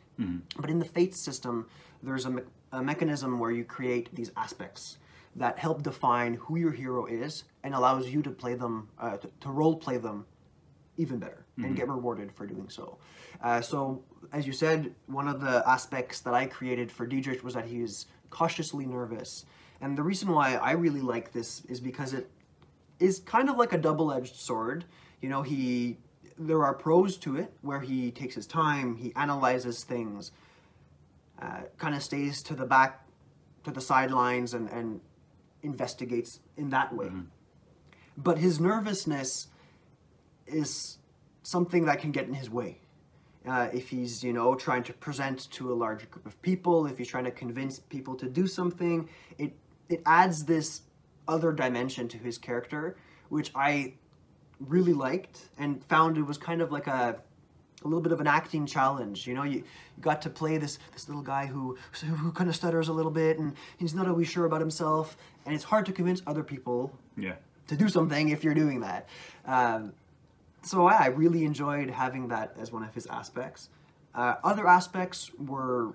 but 0.56 0.68
in 0.68 0.80
the 0.80 0.84
Fates 0.84 1.18
system, 1.18 1.68
there's 2.02 2.24
a, 2.24 2.30
me- 2.30 2.42
a 2.72 2.82
mechanism 2.82 3.38
where 3.38 3.52
you 3.52 3.64
create 3.64 4.12
these 4.14 4.32
aspects 4.36 4.98
that 5.36 5.58
help 5.60 5.82
define 5.84 6.34
who 6.34 6.56
your 6.56 6.72
hero 6.72 7.06
is 7.06 7.44
and 7.62 7.72
allows 7.72 8.08
you 8.08 8.20
to 8.22 8.30
play 8.30 8.54
them, 8.54 8.88
uh, 8.98 9.16
to, 9.16 9.30
to 9.40 9.50
role 9.50 9.76
play 9.76 9.96
them 9.96 10.26
even 10.96 11.18
better 11.18 11.46
and 11.64 11.76
get 11.76 11.88
rewarded 11.88 12.32
for 12.32 12.46
doing 12.46 12.68
so. 12.68 12.98
Uh, 13.42 13.60
so, 13.60 14.02
as 14.32 14.46
you 14.46 14.52
said, 14.52 14.94
one 15.06 15.28
of 15.28 15.40
the 15.40 15.62
aspects 15.68 16.20
that 16.20 16.34
I 16.34 16.46
created 16.46 16.90
for 16.90 17.06
Diedrich 17.06 17.42
was 17.42 17.54
that 17.54 17.66
he 17.66 17.80
is 17.80 18.06
cautiously 18.30 18.86
nervous. 18.86 19.44
And 19.80 19.96
the 19.96 20.02
reason 20.02 20.28
why 20.30 20.56
I 20.56 20.72
really 20.72 21.00
like 21.00 21.32
this 21.32 21.64
is 21.66 21.80
because 21.80 22.12
it 22.12 22.30
is 22.98 23.20
kind 23.20 23.48
of 23.48 23.56
like 23.56 23.72
a 23.72 23.78
double-edged 23.78 24.36
sword. 24.36 24.84
You 25.20 25.28
know, 25.28 25.42
he 25.42 25.98
there 26.38 26.64
are 26.64 26.74
pros 26.74 27.18
to 27.18 27.36
it 27.36 27.52
where 27.60 27.80
he 27.80 28.10
takes 28.10 28.34
his 28.34 28.46
time, 28.46 28.96
he 28.96 29.12
analyzes 29.14 29.84
things, 29.84 30.32
uh, 31.40 31.62
kind 31.76 31.94
of 31.94 32.02
stays 32.02 32.42
to 32.42 32.54
the 32.54 32.64
back, 32.64 33.06
to 33.64 33.70
the 33.70 33.80
sidelines, 33.80 34.54
and 34.54 34.68
and 34.70 35.00
investigates 35.62 36.40
in 36.56 36.70
that 36.70 36.94
way. 36.94 37.10
But 38.16 38.38
his 38.38 38.60
nervousness 38.60 39.48
is 40.46 40.98
something 41.42 41.84
that 41.86 42.00
can 42.00 42.10
get 42.12 42.26
in 42.26 42.34
his 42.34 42.50
way. 42.50 42.78
Uh, 43.46 43.68
if 43.72 43.88
he's, 43.88 44.22
you 44.22 44.32
know, 44.32 44.54
trying 44.54 44.82
to 44.82 44.92
present 44.92 45.50
to 45.50 45.72
a 45.72 45.74
large 45.74 46.10
group 46.10 46.26
of 46.26 46.40
people, 46.42 46.86
if 46.86 46.98
he's 46.98 47.08
trying 47.08 47.24
to 47.24 47.30
convince 47.30 47.78
people 47.78 48.14
to 48.14 48.28
do 48.28 48.46
something, 48.46 49.08
it 49.38 49.52
it 49.88 50.02
adds 50.06 50.44
this 50.44 50.82
other 51.26 51.50
dimension 51.52 52.06
to 52.08 52.18
his 52.18 52.36
character, 52.38 52.96
which 53.30 53.50
I 53.54 53.94
really 54.60 54.92
liked 54.92 55.48
and 55.58 55.82
found 55.84 56.18
it 56.18 56.22
was 56.22 56.36
kind 56.36 56.60
of 56.60 56.70
like 56.70 56.86
a 56.86 57.16
a 57.82 57.86
little 57.88 58.02
bit 58.02 58.12
of 58.12 58.20
an 58.20 58.26
acting 58.26 58.66
challenge. 58.66 59.26
You 59.26 59.32
know, 59.34 59.42
you, 59.44 59.60
you 59.60 60.02
got 60.02 60.20
to 60.22 60.30
play 60.30 60.58
this 60.58 60.78
this 60.92 61.08
little 61.08 61.22
guy 61.22 61.46
who 61.46 61.78
who 62.04 62.30
kind 62.32 62.50
of 62.50 62.54
stutters 62.54 62.88
a 62.88 62.92
little 62.92 63.10
bit 63.10 63.38
and 63.38 63.54
he's 63.78 63.94
not 63.94 64.06
always 64.06 64.28
sure 64.28 64.44
about 64.44 64.60
himself, 64.60 65.16
and 65.46 65.54
it's 65.54 65.64
hard 65.64 65.86
to 65.86 65.92
convince 65.92 66.20
other 66.26 66.42
people 66.44 66.92
Yeah. 67.16 67.36
to 67.68 67.74
do 67.76 67.88
something 67.88 68.28
if 68.28 68.44
you're 68.44 68.52
doing 68.54 68.80
that. 68.80 69.08
Um, 69.46 69.94
so 70.62 70.86
I 70.86 71.06
really 71.06 71.44
enjoyed 71.44 71.90
having 71.90 72.28
that 72.28 72.56
as 72.58 72.72
one 72.72 72.82
of 72.82 72.94
his 72.94 73.06
aspects. 73.06 73.68
Uh, 74.14 74.34
other 74.42 74.66
aspects 74.66 75.30
were 75.38 75.94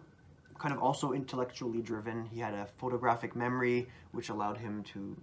kind 0.58 0.74
of 0.74 0.82
also 0.82 1.12
intellectually 1.12 1.82
driven. 1.82 2.26
He 2.26 2.40
had 2.40 2.54
a 2.54 2.68
photographic 2.78 3.36
memory, 3.36 3.88
which 4.12 4.30
allowed 4.30 4.58
him 4.58 4.84
to 4.94 5.18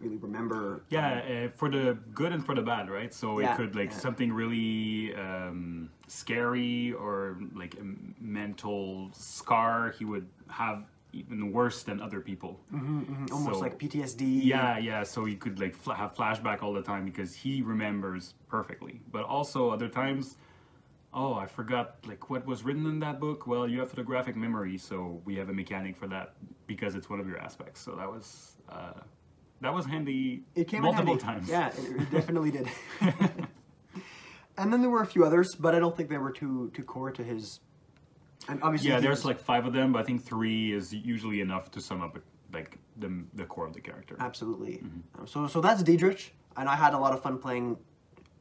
really 0.00 0.16
remember. 0.16 0.82
Yeah, 0.88 1.46
uh, 1.46 1.48
for 1.56 1.68
the 1.68 1.98
good 2.14 2.32
and 2.32 2.44
for 2.44 2.54
the 2.54 2.62
bad, 2.62 2.90
right? 2.90 3.12
So 3.12 3.40
Yeah, 3.40 3.52
it 3.52 3.56
could 3.56 3.76
like 3.76 3.90
yeah. 3.90 3.98
something 3.98 4.32
really 4.32 5.14
um, 5.14 5.90
scary 6.08 6.92
or 6.92 7.38
like 7.54 7.74
a 7.74 7.84
mental 8.20 9.10
scar. 9.12 9.94
He 9.98 10.04
would 10.04 10.26
have 10.48 10.84
even 11.12 11.52
worse 11.52 11.82
than 11.82 12.00
other 12.00 12.20
people. 12.20 12.60
almost 12.72 13.54
So- 13.56 13.58
like 13.60 13.78
PTSD. 13.78 14.44
Yeah, 14.44 14.78
yeah. 14.78 15.02
So 15.02 15.24
he 15.24 15.36
could 15.36 15.58
like 15.60 15.74
fl- 15.76 15.92
have 15.92 16.14
flashback 16.14 16.62
all 16.62 16.72
the 16.72 16.82
time 16.82 17.04
because 17.04 17.34
he 17.34 17.62
remembers 17.62 18.34
perfectly. 18.48 19.00
But 19.10 19.24
also 19.24 19.70
other 19.70 19.88
times, 19.88 20.36
oh, 21.12 21.34
I 21.34 21.46
forgot 21.46 21.96
like 22.06 22.30
what 22.30 22.46
was 22.46 22.64
written 22.64 22.86
in 22.86 23.00
that 23.00 23.18
book. 23.20 23.46
Well, 23.46 23.66
you 23.68 23.80
have 23.80 23.90
photographic 23.90 24.36
memory, 24.36 24.78
so 24.78 25.20
we 25.24 25.36
have 25.36 25.48
a 25.48 25.52
mechanic 25.52 25.96
for 25.96 26.06
that 26.08 26.34
because 26.66 26.94
it's 26.94 27.10
one 27.10 27.20
of 27.20 27.26
your 27.28 27.38
aspects. 27.38 27.80
So 27.80 27.92
that 27.96 28.08
was 28.10 28.56
uh, 28.68 29.00
that 29.60 29.74
was 29.74 29.84
handy 29.86 30.42
It 30.54 30.68
came 30.68 30.82
multiple 30.82 31.18
times. 31.18 31.48
Yeah, 31.48 31.68
it, 31.68 32.00
it 32.02 32.10
definitely 32.18 32.50
did. 32.52 32.68
and 34.58 34.72
then 34.72 34.80
there 34.80 34.90
were 34.90 35.02
a 35.02 35.06
few 35.06 35.24
others, 35.24 35.54
but 35.58 35.74
I 35.74 35.78
don't 35.78 35.96
think 35.96 36.08
they 36.08 36.18
were 36.18 36.32
too 36.32 36.70
too 36.74 36.84
core 36.84 37.10
to 37.12 37.24
his. 37.24 37.60
And 38.48 38.62
obviously, 38.62 38.90
Yeah, 38.90 39.00
there's 39.00 39.24
like 39.24 39.38
five 39.38 39.66
of 39.66 39.72
them, 39.72 39.92
but 39.92 40.00
I 40.00 40.04
think 40.04 40.24
three 40.24 40.72
is 40.72 40.92
usually 40.92 41.40
enough 41.40 41.70
to 41.72 41.80
sum 41.80 42.00
up 42.02 42.18
like 42.52 42.78
the 42.96 43.22
the 43.34 43.44
core 43.44 43.66
of 43.66 43.74
the 43.74 43.80
character. 43.80 44.16
Absolutely. 44.18 44.78
Mm-hmm. 44.78 45.20
Um, 45.20 45.26
so 45.26 45.46
so 45.46 45.60
that's 45.60 45.82
Diedrich, 45.82 46.34
and 46.56 46.68
I 46.68 46.74
had 46.76 46.94
a 46.94 46.98
lot 46.98 47.12
of 47.12 47.22
fun 47.22 47.38
playing 47.38 47.76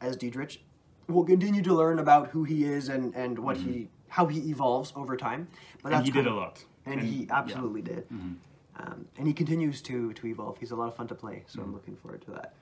as 0.02 0.16
Diedrich. 0.16 0.62
We'll 1.08 1.26
continue 1.26 1.62
to 1.64 1.74
learn 1.74 2.00
about 2.00 2.30
who 2.30 2.44
he 2.44 2.64
is 2.66 2.90
and 2.90 3.14
and 3.16 3.38
what 3.40 3.58
he 3.58 3.90
how 4.08 4.26
he 4.26 4.40
evolves 4.50 4.94
over 4.96 5.16
time. 5.18 5.48
But 5.84 5.90
Mm-hmm. 5.92 5.96
and 5.98 6.06
he 6.06 6.12
did 6.12 6.26
kind 6.26 6.36
a 6.36 6.40
lot. 6.40 6.64
And, 6.86 7.02
he 7.02 7.08
yeah. 7.08 7.22
Mm-hmm. 7.24 7.32
absolutely 7.32 7.82
did. 7.82 8.08
Um, 8.12 9.06
and 9.18 9.28
he 9.28 9.34
continues 9.34 9.82
to 9.84 10.14
to 10.14 10.28
evolve. 10.28 10.58
He's 10.60 10.72
a 10.72 10.76
lot 10.76 10.88
of 10.88 10.96
fun 10.96 11.08
to 11.10 11.16
play, 11.16 11.44
so 11.48 11.60
Mm-hmm. 11.60 11.68
I'm 11.70 11.74
looking 11.74 11.96
forward 11.98 12.22
to 12.22 12.32
that. 12.32 12.54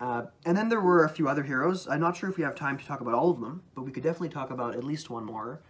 Uh, 0.00 0.22
and 0.46 0.56
then 0.56 0.68
there 0.68 0.80
were 0.80 1.04
a 1.04 1.08
few 1.08 1.28
other 1.28 1.42
heroes. 1.42 1.88
I'm 1.88 2.00
not 2.00 2.16
sure 2.16 2.30
if 2.30 2.36
we 2.36 2.44
have 2.44 2.54
time 2.54 2.78
to 2.78 2.86
talk 2.86 3.00
about 3.00 3.14
all 3.14 3.30
of 3.30 3.40
them, 3.40 3.62
but 3.74 3.82
we 3.82 3.90
could 3.90 4.04
definitely 4.04 4.28
talk 4.28 4.50
about 4.50 4.74
at 4.76 4.84
least 4.84 5.10
one 5.10 5.24
more. 5.24 5.60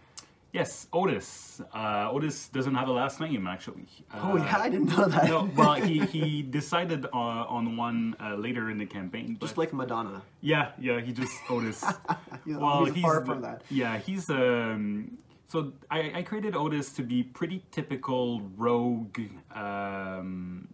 Yes, 0.51 0.87
Otis. 0.91 1.61
Uh, 1.73 2.09
Otis 2.11 2.49
doesn't 2.49 2.73
have 2.73 2.87
a 2.87 2.91
last 2.91 3.19
name 3.19 3.45
actually. 3.47 3.85
Oh 4.13 4.33
Uh, 4.33 4.43
yeah, 4.43 4.57
I 4.57 4.69
didn't 4.69 4.89
know 4.97 5.05
that. 5.05 5.25
no, 5.29 5.49
well, 5.55 5.75
he, 5.75 5.99
he 6.07 6.41
decided 6.41 7.05
uh, 7.05 7.17
on 7.57 7.77
one 7.77 8.15
uh, 8.19 8.33
later 8.35 8.71
in 8.71 8.79
the 8.79 8.85
campaign. 8.87 9.37
Just 9.39 9.57
like 9.59 9.73
Madonna. 9.73 10.23
yeah, 10.41 10.71
yeah, 10.79 10.99
he 11.01 11.11
just 11.13 11.33
Otis. 11.49 11.83
He's- 12.45 12.57
well, 12.59 12.85
he's 12.85 12.95
he's 12.95 13.03
far 13.03 13.23
from 13.25 13.41
that. 13.41 13.61
Yeah, 13.69 13.97
he's 13.99 14.29
um. 14.29 15.17
So 15.47 15.73
I, 15.89 16.11
I 16.19 16.21
created 16.23 16.55
Otis 16.55 16.93
to 16.93 17.01
be 17.03 17.23
pretty 17.23 17.63
typical 17.71 18.41
rogue, 18.55 19.19
um, 19.55 20.67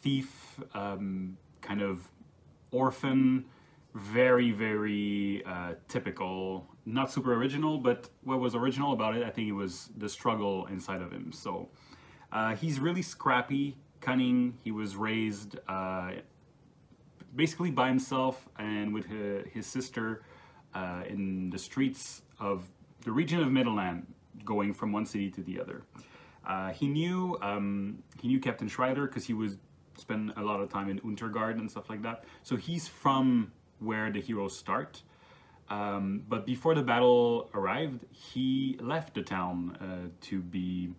thief, 0.00 0.58
um, 0.74 1.36
kind 1.60 1.82
of 1.82 2.08
orphan, 2.72 3.44
very 3.94 4.50
very 4.50 5.42
uh, 5.46 5.74
typical. 5.88 6.66
Not 6.92 7.10
super 7.10 7.34
original, 7.34 7.78
but 7.78 8.08
what 8.24 8.40
was 8.40 8.54
original 8.54 8.92
about 8.92 9.16
it, 9.16 9.22
I 9.24 9.30
think 9.30 9.48
it 9.48 9.52
was 9.52 9.90
the 9.96 10.08
struggle 10.08 10.66
inside 10.66 11.02
of 11.02 11.12
him. 11.12 11.32
So 11.32 11.68
uh, 12.32 12.54
he's 12.56 12.80
really 12.80 13.02
scrappy, 13.02 13.76
cunning. 14.00 14.58
He 14.64 14.72
was 14.72 14.96
raised. 14.96 15.58
Uh, 15.68 16.12
basically 17.34 17.70
by 17.70 17.88
himself 17.88 18.48
and 18.58 18.92
with 18.92 19.06
his, 19.06 19.46
his 19.52 19.66
sister 19.66 20.22
uh, 20.74 21.02
in 21.08 21.50
the 21.50 21.58
streets 21.58 22.22
of 22.38 22.68
the 23.04 23.12
region 23.12 23.40
of 23.40 23.50
Midland, 23.50 24.06
going 24.44 24.72
from 24.74 24.92
one 24.92 25.06
city 25.06 25.30
to 25.30 25.42
the 25.42 25.60
other. 25.60 25.82
Uh, 26.46 26.70
he 26.70 26.88
knew 26.88 27.38
um, 27.42 28.02
he 28.20 28.28
knew 28.28 28.40
Captain 28.40 28.68
Schreider 28.68 29.06
because 29.06 29.26
he 29.26 29.34
was 29.34 29.58
spend 29.96 30.32
a 30.36 30.42
lot 30.42 30.60
of 30.60 30.70
time 30.70 30.88
in 30.88 30.98
Untergard 31.00 31.58
and 31.58 31.70
stuff 31.70 31.90
like 31.90 32.02
that. 32.02 32.24
So 32.42 32.56
he's 32.56 32.88
from 32.88 33.52
where 33.78 34.10
the 34.10 34.20
heroes 34.20 34.56
start. 34.56 35.02
Um, 35.70 36.24
but 36.28 36.44
before 36.44 36.74
the 36.74 36.82
battle 36.82 37.48
arrived, 37.54 38.04
he 38.10 38.76
left 38.80 39.14
the 39.14 39.22
town 39.22 39.76
uh, 39.80 40.08
to 40.22 40.40
be 40.40 40.90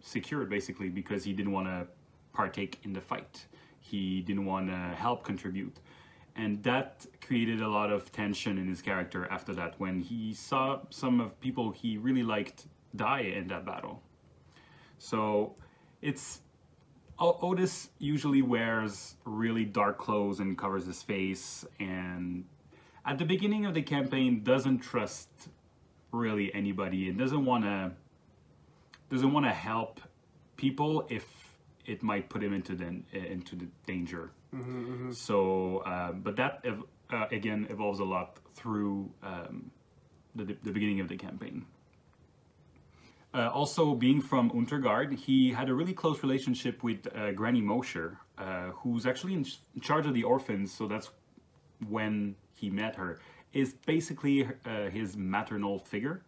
secured 0.00 0.50
basically 0.50 0.90
because 0.90 1.24
he 1.24 1.32
didn't 1.32 1.52
want 1.52 1.68
to 1.68 1.86
partake 2.34 2.78
in 2.82 2.92
the 2.92 3.00
fight. 3.00 3.46
He 3.80 4.20
didn't 4.20 4.44
want 4.44 4.68
to 4.68 4.76
help 4.76 5.24
contribute. 5.24 5.78
And 6.36 6.62
that 6.62 7.06
created 7.26 7.60
a 7.62 7.68
lot 7.68 7.90
of 7.90 8.12
tension 8.12 8.58
in 8.58 8.68
his 8.68 8.82
character 8.82 9.26
after 9.30 9.54
that 9.54 9.74
when 9.78 10.00
he 10.00 10.34
saw 10.34 10.80
some 10.90 11.20
of 11.20 11.38
people 11.40 11.70
he 11.70 11.96
really 11.96 12.22
liked 12.22 12.66
die 12.96 13.20
in 13.20 13.48
that 13.48 13.64
battle. 13.64 14.02
So 14.98 15.54
it's 16.00 16.40
Otis 17.18 17.90
usually 17.98 18.42
wears 18.42 19.16
really 19.24 19.64
dark 19.64 19.98
clothes 19.98 20.40
and 20.40 20.58
covers 20.58 20.86
his 20.86 21.02
face 21.02 21.64
and 21.78 22.44
at 23.04 23.18
the 23.18 23.24
beginning 23.24 23.66
of 23.66 23.74
the 23.74 23.82
campaign 23.82 24.42
doesn't 24.42 24.78
trust 24.78 25.28
really 26.12 26.54
anybody 26.54 27.08
and 27.08 27.18
doesn't 27.18 27.44
want 27.44 27.64
to 27.64 27.92
doesn't 29.10 29.32
want 29.32 29.46
to 29.46 29.52
help 29.52 30.00
people 30.56 31.06
if 31.10 31.26
it 31.86 32.02
might 32.02 32.28
put 32.28 32.42
him 32.42 32.52
into 32.52 32.74
the 32.74 33.02
into 33.14 33.56
the 33.56 33.66
danger. 33.86 34.30
So, 35.14 35.78
uh, 35.78 36.12
but 36.12 36.36
that 36.36 36.60
ev- 36.64 36.84
uh, 37.10 37.26
again 37.30 37.66
evolves 37.70 38.00
a 38.00 38.04
lot 38.04 38.38
through 38.54 39.10
um, 39.22 39.70
the, 40.34 40.44
the 40.62 40.70
beginning 40.70 41.00
of 41.00 41.08
the 41.08 41.16
campaign. 41.16 41.64
Uh, 43.34 43.48
also, 43.48 43.94
being 43.94 44.20
from 44.20 44.50
Untergard, 44.50 45.18
he 45.18 45.50
had 45.52 45.70
a 45.70 45.74
really 45.74 45.94
close 45.94 46.22
relationship 46.22 46.82
with 46.82 47.08
uh, 47.16 47.32
Granny 47.32 47.62
Mosher, 47.62 48.18
uh, 48.36 48.70
who's 48.72 49.06
actually 49.06 49.32
in, 49.32 49.44
ch- 49.44 49.58
in 49.74 49.80
charge 49.80 50.04
of 50.06 50.12
the 50.12 50.22
orphans. 50.22 50.70
So 50.70 50.86
that's 50.86 51.08
when 51.88 52.36
he 52.54 52.70
met 52.70 52.96
her. 52.96 53.20
Is 53.52 53.74
basically 53.86 54.48
uh, 54.64 54.88
his 54.90 55.16
maternal 55.16 55.78
figure. 55.78 56.22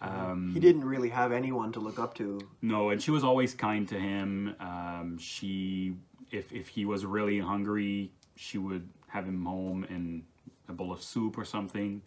Um, 0.00 0.50
He 0.54 0.60
didn't 0.60 0.84
really 0.84 1.08
have 1.08 1.32
anyone 1.32 1.72
to 1.72 1.80
look 1.80 1.98
up 1.98 2.14
to. 2.16 2.38
no, 2.60 2.90
and 2.90 3.02
she 3.02 3.10
was 3.10 3.24
always 3.24 3.54
kind 3.54 3.88
to 3.88 3.98
him. 3.98 4.54
Um, 4.60 5.16
she, 5.18 5.94
if 6.30 6.52
if 6.52 6.68
he 6.68 6.84
was 6.84 7.04
really 7.06 7.40
hungry, 7.40 8.12
she 8.36 8.58
would 8.58 8.88
have 9.08 9.24
him 9.26 9.44
home 9.44 9.84
and 9.88 10.22
a 10.68 10.72
bowl 10.72 10.92
of 10.92 11.02
soup 11.02 11.36
or 11.38 11.44
something. 11.44 12.02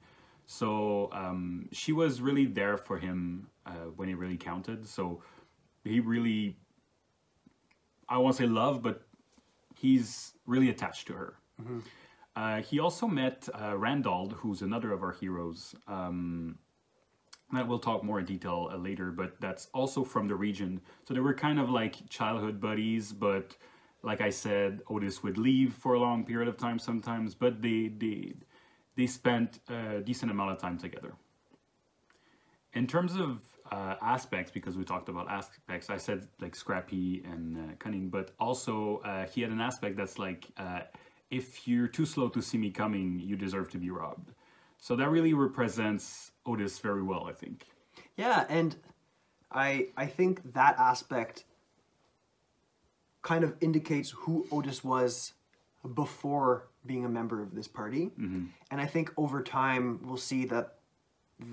So 0.46 1.10
um, 1.12 1.68
she 1.72 1.92
was 1.92 2.22
really 2.22 2.46
there 2.46 2.78
for 2.78 2.98
him 3.00 3.48
uh, 3.66 3.90
when 3.96 4.10
it 4.10 4.18
really 4.18 4.38
counted. 4.38 4.88
So 4.88 5.22
he 5.84 6.00
really, 6.00 6.56
I 8.08 8.18
won't 8.20 8.36
say 8.36 8.46
love, 8.46 8.82
but 8.84 9.02
he's 9.76 10.34
really 10.46 10.70
attached 10.70 11.08
to 11.08 11.14
her. 11.14 11.34
Uh, 12.36 12.62
he 12.62 12.80
also 12.80 13.08
met 13.08 13.48
uh, 13.54 13.78
Randall, 13.78 14.30
who's 14.30 14.62
another 14.62 14.92
of 14.92 15.04
our 15.04 15.14
heroes. 15.14 15.76
Um, 15.88 16.58
that 17.54 17.68
we'll 17.68 17.80
talk 17.80 18.04
more 18.04 18.20
in 18.20 18.26
detail 18.26 18.70
uh, 18.72 18.78
later, 18.78 19.12
but 19.12 19.40
that's 19.40 19.68
also 19.74 20.04
from 20.04 20.28
the 20.28 20.36
region. 20.36 20.82
So 21.08 21.14
they 21.14 21.20
were 21.20 21.34
kind 21.34 21.60
of 21.60 21.70
like 21.70 22.10
childhood 22.10 22.60
buddies, 22.60 23.14
but 23.14 23.56
like 24.02 24.20
I 24.20 24.30
said, 24.30 24.82
Otis 24.90 25.24
would 25.24 25.38
leave 25.38 25.74
for 25.74 25.94
a 25.94 26.00
long 26.00 26.26
period 26.26 26.48
of 26.48 26.58
time 26.58 26.80
sometimes, 26.80 27.36
but 27.36 27.62
they 27.62 27.92
they 27.98 28.34
they 28.96 29.08
spent 29.08 29.60
a 29.70 30.02
decent 30.02 30.32
amount 30.32 30.52
of 30.52 30.58
time 30.60 30.78
together. 30.78 31.14
In 32.74 32.88
terms 32.88 33.16
of 33.16 33.42
uh, 33.72 33.96
aspects, 34.02 34.52
because 34.52 34.78
we 34.78 34.84
talked 34.84 35.08
about 35.08 35.30
aspects, 35.30 35.90
I 35.90 35.98
said 35.98 36.28
like 36.42 36.56
scrappy 36.56 37.24
and 37.26 37.58
uh, 37.58 37.74
cunning, 37.80 38.10
but 38.10 38.32
also 38.40 38.98
uh, 39.06 39.26
he 39.26 39.42
had 39.42 39.52
an 39.52 39.62
aspect 39.62 39.96
that's 39.98 40.20
like, 40.20 40.46
uh, 40.58 40.82
if 41.36 41.68
you're 41.68 41.88
too 41.88 42.06
slow 42.06 42.30
to 42.30 42.42
see 42.42 42.58
me 42.58 42.72
coming, 42.72 43.20
you 43.20 43.36
deserve 43.36 43.70
to 43.72 43.78
be 43.78 43.90
robbed. 43.90 44.32
So 44.80 44.96
that 44.96 45.10
really 45.10 45.34
represents 45.34 46.32
Otis 46.46 46.80
very 46.80 47.04
well, 47.04 47.26
I 47.28 47.34
think. 47.34 47.66
Yeah, 48.18 48.46
and 48.50 48.76
I 49.52 49.88
I 49.98 50.06
think 50.06 50.54
that 50.54 50.76
aspect 50.80 51.46
kind 53.22 53.44
of 53.44 53.56
indicates 53.60 54.10
who 54.12 54.46
Otis 54.52 54.84
was 54.84 55.34
before 55.94 56.68
being 56.86 57.06
a 57.06 57.10
member 57.10 57.42
of 57.42 57.56
this 57.56 57.68
party. 57.68 58.12
And 58.72 58.82
I 58.82 58.86
think 58.86 59.12
over 59.18 59.42
time 59.42 60.00
we'll 60.04 60.18
see 60.18 60.46
that 60.46 60.76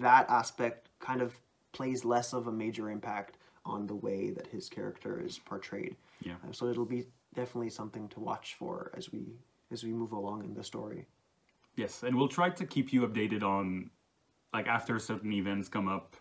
that 0.01 0.29
aspect 0.29 0.89
kind 1.01 1.23
of 1.23 1.41
plays 1.73 2.05
less 2.05 2.35
of 2.35 2.47
a 2.47 2.53
major 2.53 2.91
impact 2.91 3.39
on 3.65 3.87
the 3.87 3.95
way 3.95 4.31
that 4.31 4.47
his 4.47 4.69
character 4.69 5.21
is 5.21 5.39
portrayed. 5.39 5.97
Yeah. 6.23 6.35
Uh, 6.47 6.53
so 6.53 6.67
it'll 6.67 6.85
be 6.85 7.07
definitely 7.35 7.71
something 7.71 8.09
to 8.09 8.21
watch 8.21 8.55
for 8.59 8.91
as 8.97 9.11
we 9.13 9.23
as 9.73 9.83
we 9.85 9.93
move 9.93 10.13
along 10.13 10.45
in 10.45 10.55
the 10.55 10.65
story. 10.65 11.07
Yes, 11.77 12.03
and 12.03 12.17
we'll 12.17 12.29
try 12.29 12.51
to 12.51 12.67
keep 12.67 12.93
you 12.93 13.07
updated 13.07 13.43
on, 13.43 13.91
like 14.53 14.69
after 14.69 14.99
certain 14.99 15.33
events 15.33 15.69
come 15.69 15.89
up, 15.89 16.17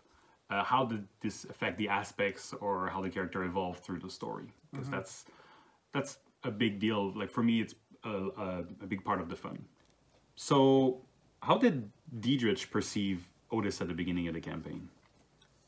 uh, 0.50 0.64
how 0.64 0.84
did 0.84 1.06
this 1.20 1.44
affect 1.44 1.78
the 1.78 1.88
aspects 1.88 2.54
or 2.60 2.88
how 2.88 3.00
the 3.00 3.10
character 3.10 3.44
evolved 3.44 3.80
through 3.80 3.98
the 3.98 4.10
story? 4.10 4.46
Because 4.70 4.88
that's 4.88 5.24
that's 5.92 6.18
a 6.44 6.50
big 6.50 6.78
deal. 6.78 7.12
Like 7.16 7.30
for 7.30 7.42
me, 7.42 7.60
it's 7.60 7.74
a, 8.04 8.10
a, 8.10 8.64
a 8.82 8.86
big 8.86 9.04
part 9.04 9.20
of 9.20 9.28
the 9.28 9.36
fun. 9.36 9.64
So, 10.36 11.00
how 11.40 11.58
did 11.58 11.90
Diedrich 12.20 12.70
perceive 12.70 13.28
Otis 13.50 13.80
at 13.80 13.88
the 13.88 13.94
beginning 13.94 14.28
of 14.28 14.34
the 14.34 14.40
campaign? 14.40 14.88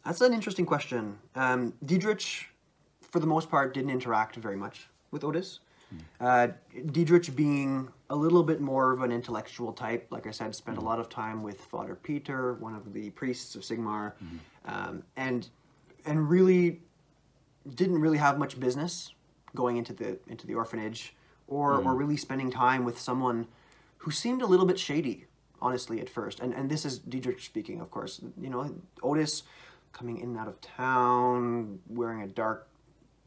That's 0.05 0.21
an 0.21 0.35
interesting 0.35 0.67
question. 0.67 1.19
Um, 1.35 1.75
Diedrich, 1.85 2.49
for 3.01 3.21
the 3.21 3.27
most 3.27 3.51
part, 3.51 3.75
didn't 3.75 3.91
interact 3.91 4.37
very 4.37 4.57
much 4.57 4.89
with 5.11 5.25
Otis. 5.25 5.61
Uh, 6.21 6.49
Diedrich 6.93 7.35
being 7.35 7.89
a 8.11 8.17
little 8.17 8.43
bit 8.43 8.61
more 8.61 8.93
of 8.93 9.03
an 9.03 9.13
intellectual 9.13 9.73
type, 9.73 10.07
like 10.11 10.27
I 10.27 10.31
said, 10.31 10.55
spent 10.55 10.79
a 10.79 10.81
lot 10.81 10.99
of 11.01 11.09
time 11.09 11.43
with 11.43 11.61
Father 11.61 11.95
Peter, 11.95 12.55
one 12.55 12.75
of 12.75 12.93
the 12.93 13.11
priests 13.11 13.55
of 13.55 13.63
Sigmar, 13.63 14.13
um, 14.67 15.03
and 15.17 15.49
and 16.07 16.29
really 16.29 16.81
didn't 17.75 18.01
really 18.01 18.19
have 18.19 18.39
much 18.39 18.61
business 18.61 19.13
going 19.55 19.77
into 19.77 19.93
the 19.93 20.19
into 20.29 20.47
the 20.47 20.55
orphanage, 20.55 21.15
or 21.49 21.77
or 21.83 21.95
really 21.95 22.17
spending 22.17 22.51
time 22.51 22.85
with 22.85 22.99
someone 22.99 23.47
who 23.99 24.11
seemed 24.11 24.43
a 24.43 24.47
little 24.47 24.67
bit 24.67 24.79
shady, 24.79 25.27
honestly, 25.61 26.01
at 26.01 26.09
first. 26.09 26.41
And 26.41 26.55
and 26.55 26.71
this 26.71 26.85
is 26.85 26.99
Diedrich 26.99 27.41
speaking, 27.41 27.81
of 27.81 27.91
course. 27.91 28.21
You 28.41 28.51
know, 28.51 28.75
Otis 29.03 29.45
coming 29.93 30.19
in 30.19 30.31
and 30.31 30.39
out 30.39 30.49
of 30.49 30.61
town, 30.61 31.81
wearing 31.89 32.23
a 32.23 32.27
dark 32.27 32.69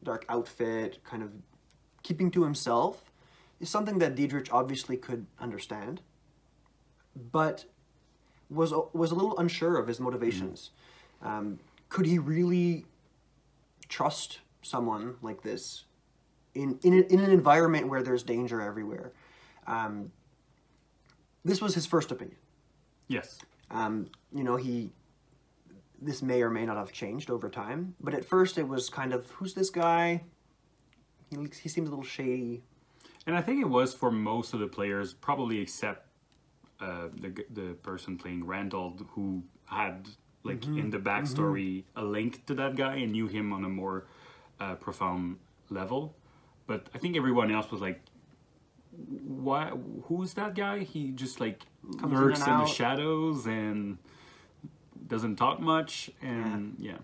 dark 0.04 0.24
outfit, 0.28 1.02
kind 1.04 1.22
of 1.22 1.30
keeping 2.08 2.30
to 2.30 2.42
himself, 2.42 3.10
is 3.60 3.68
something 3.68 3.98
that 3.98 4.14
Diedrich 4.14 4.48
obviously 4.50 4.96
could 4.96 5.26
understand, 5.38 6.00
but 7.32 7.66
was 8.48 8.72
was 8.94 9.10
a 9.10 9.14
little 9.14 9.36
unsure 9.38 9.76
of 9.76 9.86
his 9.86 10.00
motivations. 10.00 10.70
Um, 11.20 11.58
could 11.90 12.06
he 12.06 12.18
really 12.18 12.86
trust 13.88 14.38
someone 14.62 15.16
like 15.20 15.42
this 15.42 15.84
in 16.54 16.78
in, 16.82 16.94
in 16.94 17.20
an 17.20 17.30
environment 17.30 17.88
where 17.88 18.02
there's 18.02 18.22
danger 18.22 18.62
everywhere? 18.62 19.12
Um, 19.66 20.10
this 21.44 21.60
was 21.60 21.74
his 21.74 21.84
first 21.84 22.10
opinion. 22.10 22.38
Yes. 23.08 23.38
Um, 23.70 24.06
you 24.32 24.44
know, 24.44 24.56
he 24.56 24.92
this 26.00 26.22
may 26.22 26.40
or 26.40 26.48
may 26.48 26.64
not 26.64 26.78
have 26.78 26.90
changed 26.90 27.28
over 27.30 27.50
time, 27.50 27.94
but 28.00 28.14
at 28.14 28.24
first 28.24 28.56
it 28.56 28.66
was 28.66 28.88
kind 28.88 29.12
of 29.12 29.30
who's 29.32 29.52
this 29.52 29.68
guy? 29.68 30.22
He 31.30 31.36
he 31.62 31.68
seems 31.68 31.88
a 31.88 31.90
little 31.90 32.04
shady. 32.04 32.62
And 33.26 33.36
I 33.36 33.42
think 33.42 33.60
it 33.60 33.68
was 33.68 33.92
for 33.92 34.10
most 34.10 34.54
of 34.54 34.60
the 34.60 34.66
players, 34.66 35.12
probably 35.12 35.60
except 35.60 36.06
uh, 36.80 37.08
the 37.20 37.44
the 37.50 37.74
person 37.82 38.16
playing 38.16 38.46
Randall, 38.46 38.96
who 39.10 39.42
had 39.66 40.08
like 40.44 40.64
in 40.64 40.90
the 40.90 40.98
backstory 40.98 41.84
a 41.96 42.02
link 42.02 42.46
to 42.46 42.54
that 42.54 42.76
guy 42.76 42.96
and 42.96 43.12
knew 43.12 43.26
him 43.26 43.52
on 43.52 43.64
a 43.64 43.68
more 43.68 44.06
uh, 44.60 44.74
profound 44.76 45.36
level. 45.68 46.14
But 46.66 46.86
I 46.94 46.98
think 46.98 47.16
everyone 47.16 47.50
else 47.50 47.70
was 47.70 47.80
like, 47.80 48.00
"Why? 48.92 49.70
Who's 50.04 50.34
that 50.34 50.54
guy? 50.54 50.80
He 50.80 51.10
just 51.10 51.40
like 51.40 51.64
Comes 52.00 52.12
lurks 52.12 52.40
and 52.40 52.52
in, 52.52 52.58
the 52.60 52.66
shadows 52.66 53.46
and 53.46 53.98
doesn't 55.06 55.36
talk 55.36 55.60
much." 55.60 56.10
And 56.22 56.76
yeah. 56.78 56.98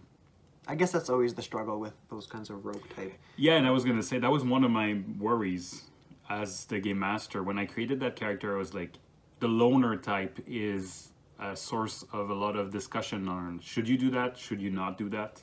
I 0.67 0.75
guess 0.75 0.93
that's 0.93 1.11
always 1.11 1.35
the 1.35 1.43
struggle 1.43 1.79
with 1.79 1.95
those 2.09 2.27
kinds 2.27 2.51
of 2.51 2.65
rogue 2.65 2.89
type. 2.97 3.13
Yeah, 3.37 3.55
and 3.55 3.67
I 3.67 3.71
was 3.71 3.85
gonna 3.85 4.03
say 4.03 4.19
that 4.19 4.31
was 4.31 4.45
one 4.45 4.65
of 4.65 4.71
my 4.71 5.03
worries 5.19 5.85
as 6.29 6.65
the 6.67 6.81
game 6.81 6.99
master. 6.99 7.43
When 7.43 7.59
I 7.59 7.67
created 7.67 8.01
that 8.01 8.17
character, 8.17 8.55
I 8.55 8.59
was 8.59 8.73
like, 8.75 8.93
the 9.41 9.49
loner 9.49 9.97
type 9.97 10.39
is 10.47 11.11
a 11.39 11.55
source 11.57 12.05
of 12.13 12.31
a 12.31 12.35
lot 12.35 12.57
of 12.57 12.71
discussion 12.71 13.29
on 13.29 13.61
should 13.61 13.89
you 13.89 13.99
do 13.99 14.11
that, 14.11 14.39
should 14.39 14.61
you 14.61 14.71
not 14.71 14.97
do 14.97 15.09
that, 15.11 15.43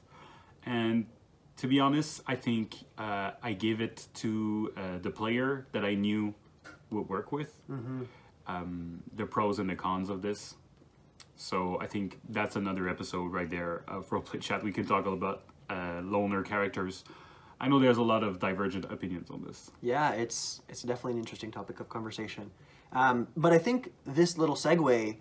and 0.65 1.05
to 1.57 1.67
be 1.67 1.79
honest, 1.79 2.21
I 2.25 2.35
think 2.35 2.75
uh, 2.97 3.31
I 3.43 3.53
gave 3.53 3.81
it 3.81 4.07
to 4.15 4.73
uh, 4.75 4.97
the 4.99 5.11
player 5.11 5.67
that 5.73 5.85
I 5.85 5.93
knew 5.93 6.33
would 6.89 7.07
work 7.07 7.31
with. 7.31 7.55
Um, 8.47 9.03
the 9.15 9.25
pros 9.25 9.59
and 9.59 9.69
the 9.69 9.75
cons 9.75 10.09
of 10.09 10.23
this. 10.23 10.55
So 11.41 11.79
I 11.81 11.87
think 11.87 12.19
that's 12.29 12.55
another 12.55 12.87
episode 12.87 13.33
right 13.33 13.49
there 13.49 13.81
of 13.87 14.07
Roleplay 14.11 14.39
Chat. 14.39 14.63
We 14.63 14.71
can 14.71 14.85
talk 14.85 15.07
about 15.07 15.41
uh, 15.71 16.01
loner 16.03 16.43
characters. 16.43 17.03
I 17.59 17.67
know 17.67 17.79
there's 17.79 17.97
a 17.97 18.03
lot 18.03 18.23
of 18.23 18.37
divergent 18.37 18.85
opinions 18.91 19.31
on 19.31 19.43
this. 19.43 19.71
Yeah, 19.81 20.11
it's 20.11 20.61
it's 20.69 20.83
definitely 20.83 21.13
an 21.13 21.17
interesting 21.17 21.49
topic 21.49 21.79
of 21.79 21.89
conversation. 21.89 22.51
Um, 22.93 23.27
but 23.35 23.53
I 23.53 23.57
think 23.57 23.91
this 24.05 24.37
little 24.37 24.55
segue 24.55 25.17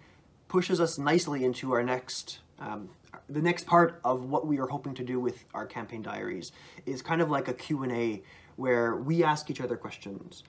pushes 0.48 0.78
us 0.78 0.98
nicely 0.98 1.42
into 1.42 1.72
our 1.72 1.82
next 1.82 2.40
um, 2.58 2.90
the 3.30 3.40
next 3.40 3.66
part 3.66 3.98
of 4.04 4.24
what 4.24 4.46
we 4.46 4.60
are 4.60 4.66
hoping 4.66 4.92
to 4.96 5.02
do 5.02 5.18
with 5.18 5.46
our 5.54 5.64
campaign 5.64 6.02
diaries 6.02 6.52
is 6.84 7.00
kind 7.00 7.22
of 7.22 7.30
like 7.30 7.48
a 7.48 7.54
Q&A 7.54 8.22
where 8.56 8.94
we 8.94 9.24
ask 9.24 9.48
each 9.48 9.60
other 9.62 9.76
questions. 9.76 10.44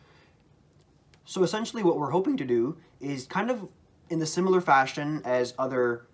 So 1.24 1.44
essentially 1.44 1.82
what 1.82 1.98
we're 1.98 2.12
hoping 2.12 2.36
to 2.36 2.46
do 2.46 2.78
is 3.00 3.26
kind 3.26 3.50
of 3.50 3.70
in 4.12 4.20
the 4.20 4.26
similar 4.26 4.62
fashion 4.62 5.22
as 5.24 5.54
other 5.58 6.06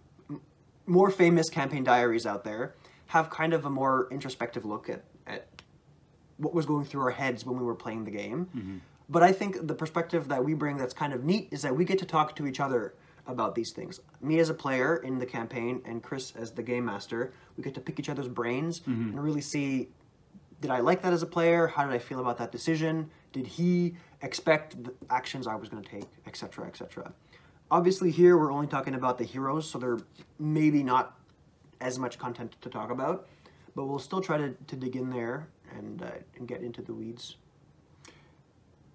more 0.86 1.10
famous 1.10 1.50
campaign 1.50 1.84
diaries 1.84 2.26
out 2.26 2.44
there 2.44 2.76
have 3.08 3.30
kind 3.30 3.54
of 3.54 3.66
a 3.66 3.70
more 3.70 4.08
introspective 4.12 4.64
look 4.66 4.88
at, 4.88 5.04
at 5.26 5.48
what 6.38 6.54
was 6.54 6.66
going 6.66 6.86
through 6.86 7.02
our 7.02 7.12
heads 7.12 7.46
when 7.46 7.58
we 7.58 7.66
were 7.66 7.76
playing 7.76 8.06
the 8.06 8.12
game. 8.12 8.48
Mm-hmm. 8.56 8.78
But 9.10 9.24
I 9.24 9.32
think 9.32 9.68
the 9.68 9.74
perspective 9.74 10.28
that 10.28 10.44
we 10.44 10.54
bring 10.54 10.78
that's 10.78 10.94
kind 10.94 11.12
of 11.12 11.24
neat 11.24 11.48
is 11.52 11.62
that 11.64 11.76
we 11.76 11.86
get 11.86 11.98
to 12.00 12.06
talk 12.06 12.36
to 12.36 12.46
each 12.46 12.60
other 12.60 12.94
about 13.26 13.56
these 13.56 13.74
things. 13.74 14.00
Me 14.22 14.40
as 14.40 14.50
a 14.50 14.54
player 14.54 14.98
in 14.98 15.18
the 15.18 15.26
campaign 15.26 15.82
and 15.86 16.04
Chris 16.04 16.34
as 16.36 16.52
the 16.52 16.64
game 16.64 16.86
master, 16.86 17.34
we 17.58 17.64
get 17.64 17.74
to 17.74 17.82
pick 17.82 18.00
each 18.00 18.10
other's 18.10 18.28
brains 18.28 18.82
mm-hmm. 18.82 19.10
and 19.10 19.24
really 19.24 19.42
see 19.42 19.90
did 20.60 20.72
I 20.72 20.80
like 20.80 21.02
that 21.04 21.14
as 21.14 21.22
a 21.22 21.28
player? 21.28 21.68
How 21.68 21.86
did 21.86 21.94
I 21.94 22.00
feel 22.00 22.20
about 22.20 22.38
that 22.40 22.52
decision? 22.52 23.12
Did 23.32 23.46
he 23.46 23.96
expect 24.22 24.84
the 24.84 24.94
actions 25.10 25.46
I 25.46 25.56
was 25.56 25.70
going 25.70 25.84
to 25.84 25.90
take, 25.90 26.08
etc., 26.26 26.66
etc. 26.66 27.14
Obviously, 27.70 28.12
here 28.12 28.38
we're 28.38 28.52
only 28.52 28.68
talking 28.68 28.94
about 28.94 29.18
the 29.18 29.26
heroes, 29.26 29.70
so 29.70 29.78
there 29.78 29.98
maybe 30.40 30.84
not 30.84 31.18
as 31.82 32.00
much 32.00 32.18
content 32.18 32.56
to 32.62 32.70
talk 32.70 32.92
about, 32.92 33.28
but 33.76 33.86
we'll 33.86 34.00
still 34.00 34.22
try 34.22 34.38
to, 34.38 34.56
to 34.68 34.76
dig 34.76 34.96
in 34.96 35.10
there 35.10 35.48
and 35.78 36.02
uh, 36.02 36.12
and 36.38 36.48
get 36.48 36.62
into 36.62 36.82
the 36.82 36.94
weeds. 36.94 37.36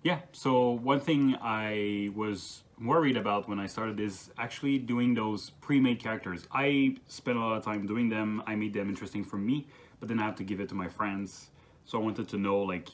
Yeah, 0.02 0.20
so 0.32 0.70
one 0.70 1.00
thing 1.00 1.36
I 1.40 2.10
was 2.16 2.64
worried 2.80 3.16
about 3.16 3.48
when 3.48 3.60
I 3.60 3.66
started 3.66 4.00
is 4.00 4.30
actually 4.36 4.78
doing 4.78 5.14
those 5.14 5.50
pre-made 5.60 6.00
characters. 6.00 6.48
I 6.50 6.96
spent 7.06 7.36
a 7.36 7.40
lot 7.40 7.56
of 7.56 7.64
time 7.64 7.86
doing 7.86 8.08
them. 8.08 8.42
I 8.46 8.56
made 8.56 8.72
them 8.72 8.88
interesting 8.88 9.22
for 9.22 9.36
me, 9.36 9.68
but 10.00 10.08
then 10.08 10.18
I 10.18 10.24
have 10.24 10.34
to 10.36 10.44
give 10.44 10.58
it 10.58 10.68
to 10.70 10.74
my 10.74 10.88
friends. 10.88 11.50
So 11.84 12.00
I 12.00 12.02
wanted 12.02 12.28
to 12.30 12.38
know 12.38 12.58
like 12.58 12.88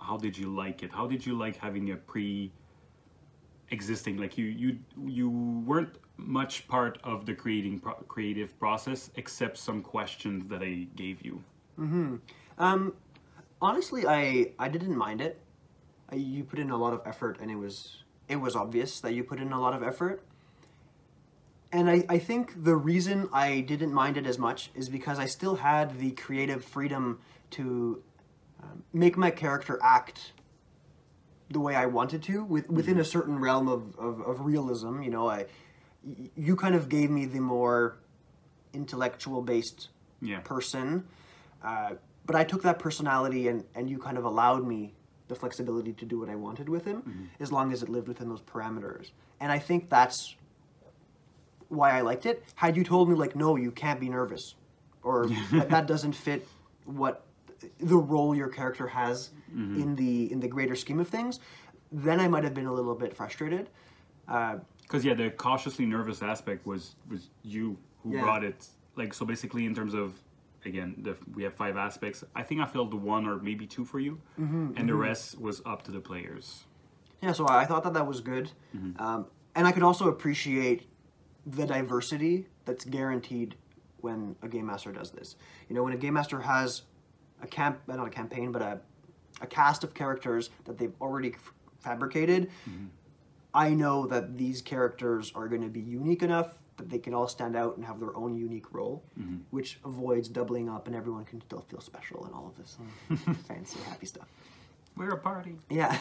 how 0.00 0.16
did 0.16 0.36
you 0.38 0.48
like 0.48 0.82
it? 0.82 0.90
How 0.90 1.06
did 1.06 1.24
you 1.24 1.36
like 1.38 1.56
having 1.56 1.90
a 1.92 1.96
pre 1.96 2.50
existing 3.70 4.16
like 4.16 4.38
you 4.38 4.46
you 4.46 4.78
you 5.06 5.30
weren't 5.66 5.98
much 6.16 6.66
part 6.68 6.98
of 7.04 7.26
the 7.26 7.34
creating 7.34 7.78
pro- 7.78 7.94
creative 8.08 8.58
process 8.58 9.10
except 9.16 9.56
some 9.56 9.82
questions 9.82 10.48
that 10.48 10.62
I 10.62 10.86
gave 10.96 11.22
you. 11.24 11.42
mm-hmm 11.78 12.16
Um, 12.58 12.94
honestly, 13.60 14.06
I 14.06 14.52
I 14.58 14.68
didn't 14.68 14.96
mind 14.96 15.20
it. 15.20 15.40
I, 16.10 16.16
you 16.16 16.44
put 16.44 16.58
in 16.58 16.70
a 16.70 16.76
lot 16.76 16.92
of 16.92 17.02
effort, 17.06 17.38
and 17.40 17.50
it 17.50 17.56
was 17.56 18.02
it 18.28 18.36
was 18.36 18.56
obvious 18.56 19.00
that 19.00 19.12
you 19.14 19.22
put 19.24 19.38
in 19.40 19.52
a 19.52 19.60
lot 19.60 19.74
of 19.74 19.82
effort. 19.82 20.22
And 21.70 21.90
I, 21.90 22.04
I 22.08 22.18
think 22.18 22.64
the 22.64 22.74
reason 22.76 23.28
I 23.32 23.60
didn't 23.60 23.92
mind 23.92 24.16
it 24.16 24.26
as 24.26 24.38
much 24.38 24.70
is 24.74 24.88
because 24.88 25.18
I 25.18 25.26
still 25.26 25.56
had 25.56 25.98
the 25.98 26.12
creative 26.12 26.64
freedom 26.64 27.20
to 27.50 28.02
um, 28.62 28.82
make 28.92 29.18
my 29.18 29.30
character 29.30 29.78
act 29.82 30.32
the 31.50 31.60
way 31.60 31.74
I 31.74 31.86
wanted 31.86 32.22
to 32.24 32.44
with, 32.44 32.68
within 32.68 32.98
a 32.98 33.04
certain 33.04 33.38
realm 33.38 33.68
of, 33.68 33.98
of, 33.98 34.20
of 34.20 34.40
realism. 34.44 35.02
You 35.02 35.10
know, 35.10 35.28
I 35.28 35.46
you 36.36 36.56
kind 36.56 36.74
of 36.74 36.88
gave 36.88 37.10
me 37.10 37.26
the 37.26 37.40
more 37.40 37.96
intellectual 38.72 39.42
based 39.42 39.88
Yeah. 40.20 40.40
person. 40.40 41.06
Uh, 41.62 41.94
but 42.26 42.36
I 42.36 42.44
took 42.44 42.62
that 42.62 42.78
personality 42.78 43.48
and, 43.48 43.64
and 43.74 43.88
you 43.90 43.98
kind 43.98 44.16
of 44.18 44.24
allowed 44.24 44.66
me 44.66 44.94
the 45.28 45.34
flexibility 45.34 45.92
to 45.94 46.04
do 46.04 46.18
what 46.20 46.28
I 46.28 46.34
wanted 46.36 46.68
with 46.68 46.84
him 46.84 47.30
as 47.40 47.50
long 47.52 47.72
as 47.72 47.82
it 47.82 47.88
lived 47.88 48.08
within 48.08 48.28
those 48.28 48.40
parameters. 48.42 49.10
And 49.40 49.50
I 49.52 49.58
think 49.58 49.90
that's 49.90 50.36
why 51.68 51.90
I 51.90 52.00
liked 52.02 52.26
it. 52.26 52.42
Had 52.54 52.76
you 52.76 52.84
told 52.84 53.08
me, 53.10 53.14
like, 53.14 53.36
no, 53.36 53.56
you 53.56 53.70
can't 53.70 54.00
be 54.00 54.08
nervous, 54.08 54.54
or 55.02 55.28
that, 55.52 55.68
that 55.70 55.86
doesn't 55.86 56.12
fit 56.14 56.46
what 56.84 57.24
the 57.78 57.96
role 57.96 58.34
your 58.34 58.48
character 58.48 58.86
has 58.86 59.30
in 59.54 59.96
the 59.96 60.30
in 60.32 60.40
the 60.40 60.48
greater 60.48 60.76
scheme 60.76 61.00
of 61.00 61.08
things, 61.08 61.40
then 61.90 62.20
I 62.20 62.28
might 62.28 62.44
have 62.44 62.54
been 62.54 62.66
a 62.66 62.72
little 62.72 62.94
bit 62.94 63.14
frustrated. 63.16 63.68
Uh, 64.28 64.58
Because 64.82 65.04
yeah, 65.04 65.14
the 65.14 65.30
cautiously 65.30 65.86
nervous 65.86 66.22
aspect 66.22 66.66
was 66.66 66.94
was 67.10 67.30
you 67.42 67.76
who 68.02 68.14
Yeah. 68.14 68.22
brought 68.22 68.44
it. 68.44 68.66
Like 68.96 69.14
so, 69.14 69.24
basically, 69.24 69.64
in 69.64 69.74
terms 69.74 69.94
of 69.94 70.12
again, 70.64 70.94
the, 70.98 71.16
we 71.34 71.42
have 71.44 71.54
five 71.54 71.76
aspects. 71.76 72.24
I 72.34 72.42
think 72.42 72.60
I 72.60 72.66
filled 72.66 72.92
one 72.94 73.26
or 73.26 73.36
maybe 73.38 73.66
two 73.66 73.84
for 73.84 74.00
you, 74.00 74.20
Mm-hmm, 74.38 74.72
and 74.76 74.88
the 74.88 74.94
rest 74.94 75.40
was 75.40 75.62
up 75.64 75.82
to 75.84 75.90
the 75.92 76.00
players. 76.00 76.64
Yeah, 77.22 77.32
so 77.32 77.46
I 77.48 77.64
thought 77.64 77.82
that 77.84 77.94
that 77.94 78.06
was 78.06 78.20
good, 78.20 78.50
um, 78.98 79.26
and 79.54 79.66
I 79.66 79.72
could 79.72 79.82
also 79.82 80.08
appreciate 80.08 80.86
the 81.46 81.66
diversity 81.66 82.46
that's 82.64 82.84
guaranteed 82.84 83.54
when 84.00 84.36
a 84.42 84.48
game 84.48 84.66
master 84.66 84.92
does 84.92 85.10
this. 85.12 85.36
You 85.68 85.74
know, 85.74 85.82
when 85.84 85.92
a 85.92 85.96
game 85.96 86.14
master 86.14 86.40
has 86.40 86.82
a 87.42 87.46
camp, 87.46 87.80
uh, 87.88 87.96
not 87.96 88.06
a 88.06 88.10
campaign, 88.10 88.52
but 88.52 88.62
a 88.62 88.80
a 89.40 89.46
cast 89.46 89.84
of 89.84 89.94
characters 89.94 90.50
that 90.64 90.78
they've 90.78 90.94
already 91.00 91.32
f- 91.32 91.52
fabricated. 91.78 92.50
I 93.54 93.70
know 93.70 94.06
that 94.06 94.36
these 94.36 94.60
characters 94.62 95.32
are 95.34 95.48
going 95.48 95.62
to 95.62 95.68
be 95.68 95.80
unique 95.80 96.22
enough 96.22 96.54
that 96.76 96.88
they 96.90 96.98
can 96.98 97.12
all 97.14 97.28
stand 97.28 97.56
out 97.56 97.76
and 97.76 97.84
have 97.84 97.98
their 98.00 98.16
own 98.16 98.36
unique 98.36 98.72
role, 98.72 99.02
which 99.50 99.78
avoids 99.84 100.28
doubling 100.28 100.68
up 100.68 100.86
and 100.86 100.96
everyone 100.96 101.24
can 101.24 101.40
still 101.40 101.60
feel 101.60 101.80
special 101.80 102.24
and 102.24 102.34
all 102.34 102.48
of 102.48 102.56
this 102.56 102.78
fancy, 103.46 103.78
happy 103.88 104.06
stuff. 104.06 104.26
We're 104.96 105.10
a 105.10 105.18
party. 105.18 105.56
Yeah. 105.70 105.96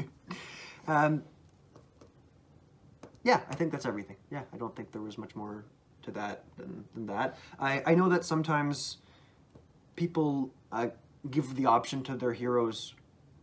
um, 0.88 1.22
yeah, 3.22 3.40
I 3.50 3.54
think 3.54 3.70
that's 3.72 3.86
everything. 3.86 4.16
Yeah, 4.30 4.42
I 4.52 4.56
don't 4.56 4.74
think 4.74 4.92
there 4.92 5.02
was 5.02 5.16
much 5.16 5.34
more 5.36 5.64
to 6.02 6.10
that 6.12 6.44
than, 6.58 6.84
than 6.94 7.06
that. 7.06 7.38
I, 7.58 7.82
I 7.86 7.94
know 7.94 8.08
that 8.08 8.24
sometimes 8.24 8.98
people 9.96 10.52
uh, 10.70 10.88
give 11.30 11.54
the 11.56 11.66
option 11.66 12.02
to 12.04 12.16
their 12.16 12.32
heroes, 12.32 12.94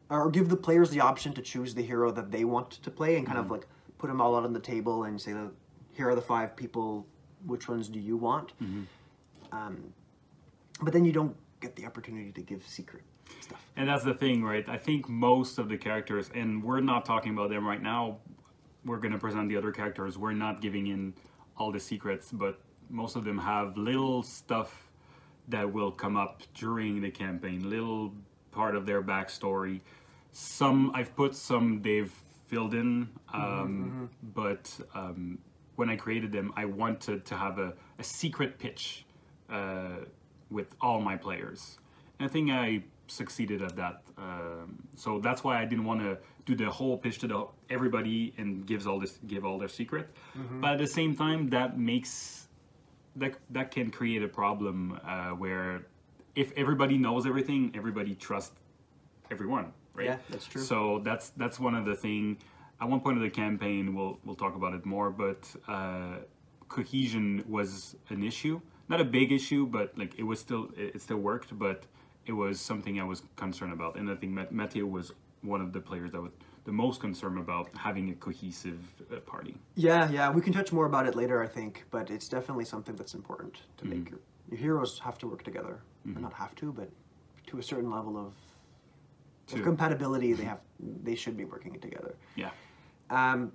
or 0.10 0.30
give 0.30 0.50
the 0.50 0.58
players 0.58 0.90
the 0.90 1.00
option 1.00 1.34
to 1.34 1.42
choose 1.42 1.76
the 1.76 1.84
hero 1.84 2.12
that 2.12 2.32
they 2.32 2.44
want 2.44 2.72
to 2.72 2.92
play 2.92 3.18
and 3.18 3.26
kind 3.28 3.38
of 3.38 3.52
like 3.52 3.68
put 3.98 4.08
them 4.08 4.20
all 4.22 4.36
out 4.36 4.44
on 4.44 4.54
the 4.54 4.60
table 4.60 5.04
and 5.04 5.20
say, 5.22 5.34
that 5.34 5.52
here 5.94 6.10
are 6.10 6.16
the 6.16 6.22
five 6.22 6.56
people, 6.56 7.06
which 7.46 7.68
ones 7.68 7.88
do 7.90 8.00
you 8.00 8.18
want? 8.18 8.54
Um, 9.52 9.94
but 10.82 10.94
then 10.94 11.06
you 11.06 11.12
don't 11.12 11.36
get 11.60 11.76
the 11.76 11.86
opportunity 11.86 12.32
to 12.32 12.42
give 12.42 12.66
secret 12.66 13.04
stuff. 13.42 13.64
And 13.76 13.90
that's 13.90 14.04
the 14.04 14.14
thing, 14.14 14.44
right? 14.44 14.68
I 14.68 14.78
think 14.78 15.10
most 15.10 15.60
of 15.60 15.70
the 15.70 15.78
characters, 15.78 16.30
and 16.34 16.64
we're 16.64 16.80
not 16.80 17.06
talking 17.06 17.34
about 17.34 17.50
them 17.50 17.68
right 17.68 17.82
now. 17.82 18.18
We're 18.86 18.98
going 18.98 19.12
to 19.12 19.20
present 19.20 19.50
the 19.50 19.58
other 19.58 19.72
characters. 19.72 20.18
We're 20.18 20.34
not 20.34 20.62
giving 20.62 20.88
in 20.88 21.14
all 21.58 21.72
the 21.72 21.80
secrets, 21.80 22.32
but 22.32 22.60
most 22.90 23.16
of 23.16 23.26
them 23.26 23.38
have 23.38 23.78
little 23.78 24.24
stuff 24.24 24.89
that 25.50 25.72
will 25.72 25.92
come 25.92 26.16
up 26.16 26.44
during 26.54 27.02
the 27.02 27.12
campaign, 27.12 27.70
little 27.70 28.14
part 28.52 28.76
of 28.76 28.86
their 28.86 29.02
backstory. 29.02 29.82
Some 30.32 30.92
I've 30.94 31.16
put, 31.16 31.36
some 31.36 31.82
they've 31.82 32.14
filled 32.48 32.74
in, 32.74 33.10
um, 33.34 34.10
but 34.34 34.80
um, 34.96 35.38
when 35.76 35.90
I 35.90 35.96
created 35.96 36.32
them, 36.32 36.52
I 36.56 36.66
wanted 36.66 37.26
to 37.26 37.36
have 37.36 37.58
a, 37.60 37.74
a 38.00 38.04
secret 38.04 38.60
pitch 38.60 39.06
uh, 39.50 40.06
with 40.50 40.76
all 40.82 41.00
my 41.02 41.16
players. 41.16 41.78
And 42.20 42.30
I 42.30 42.32
think 42.32 42.52
I 42.52 42.84
succeeded 43.08 43.62
at 43.62 43.76
that. 43.76 44.02
Um, 44.18 44.78
so 44.96 45.20
that's 45.20 45.44
why 45.44 45.60
I 45.62 45.66
didn't 45.66 45.86
want 45.86 46.02
to 46.02 46.18
do 46.46 46.56
the 46.56 46.70
whole 46.70 46.98
pitch 46.98 47.20
to 47.20 47.28
the, 47.28 47.48
everybody 47.70 48.34
and 48.38 48.66
gives 48.66 48.86
all 48.86 49.00
this 49.00 49.20
give 49.28 49.46
all 49.46 49.58
their 49.58 49.68
secret. 49.68 50.10
But 50.62 50.74
at 50.74 50.80
the 50.80 50.88
same 50.88 51.16
time, 51.16 51.50
that 51.50 51.80
makes 51.80 52.49
that 53.20 53.36
that 53.52 53.72
can 53.72 53.92
create 53.92 54.24
a 54.24 54.28
problem 54.28 55.00
uh, 55.06 55.30
where 55.30 55.86
if 56.36 56.52
everybody 56.56 56.98
knows 56.98 57.26
everything, 57.26 57.72
everybody 57.76 58.16
trusts 58.16 58.56
everyone, 59.32 59.74
right? 59.94 60.06
Yeah, 60.06 60.18
that's 60.30 60.46
true. 60.46 60.62
So 60.62 61.02
that's 61.04 61.30
that's 61.32 61.60
one 61.60 61.76
of 61.76 61.86
the 61.86 61.96
thing. 61.96 62.38
At 62.82 62.90
one 62.90 63.02
point 63.02 63.18
of 63.18 63.24
the 63.24 63.30
campaign, 63.30 63.94
we'll 63.94 64.20
we'll 64.24 64.36
talk 64.36 64.56
about 64.56 64.74
it 64.74 64.86
more, 64.86 65.10
but 65.12 65.54
uh, 65.68 66.18
cohesion 66.70 67.44
was 67.48 67.96
an 68.10 68.24
issue. 68.24 68.62
Not 68.88 69.02
a 69.02 69.06
big 69.06 69.32
issue, 69.32 69.66
but 69.68 69.98
like 69.98 70.18
it 70.18 70.24
was 70.24 70.40
still 70.40 70.70
it, 70.78 70.96
it 70.96 71.02
still 71.02 71.18
worked, 71.18 71.58
but 71.58 71.86
it 72.26 72.32
was 72.34 72.60
something 72.60 73.00
I 73.00 73.04
was 73.04 73.24
concerned 73.36 73.74
about, 73.74 73.96
and 73.96 74.10
I 74.10 74.16
think 74.16 74.34
Mat- 74.34 74.52
Matteo 74.52 74.86
was 74.86 75.12
one 75.42 75.62
of 75.62 75.74
the 75.74 75.80
players 75.80 76.12
that 76.12 76.22
was 76.22 76.32
the 76.66 76.72
most 76.72 77.00
concerned 77.02 77.38
about 77.40 77.70
having 77.76 78.10
a 78.10 78.14
cohesive 78.16 78.80
uh, 79.12 79.20
party. 79.22 79.56
Yeah, 79.76 80.10
yeah, 80.12 80.30
we 80.32 80.42
can 80.42 80.54
touch 80.54 80.72
more 80.72 80.86
about 80.86 81.08
it 81.08 81.16
later, 81.16 81.42
I 81.44 81.48
think, 81.48 81.86
but 81.92 82.10
it's 82.10 82.28
definitely 82.28 82.66
something 82.66 82.96
that's 82.96 83.14
important 83.14 83.56
to 83.78 83.86
Mm-hmm. 83.86 84.00
make 84.00 84.10
your, 84.10 84.20
your 84.50 84.60
heroes 84.60 85.00
have 85.00 85.18
to 85.20 85.28
work 85.28 85.44
together. 85.44 85.80
Or 86.16 86.22
not 86.22 86.34
have 86.34 86.56
to, 86.56 86.72
but 86.74 86.90
to 87.48 87.60
a 87.60 87.64
certain 87.64 87.92
level 87.92 88.18
of, 88.18 88.34
of 89.54 89.64
compatibility, 89.64 90.34
they 90.34 90.46
have 90.46 90.60
they 91.04 91.14
should 91.14 91.38
be 91.38 91.46
working 91.46 91.78
together. 91.80 92.16
Yeah. 92.36 92.50
Um, 93.12 93.52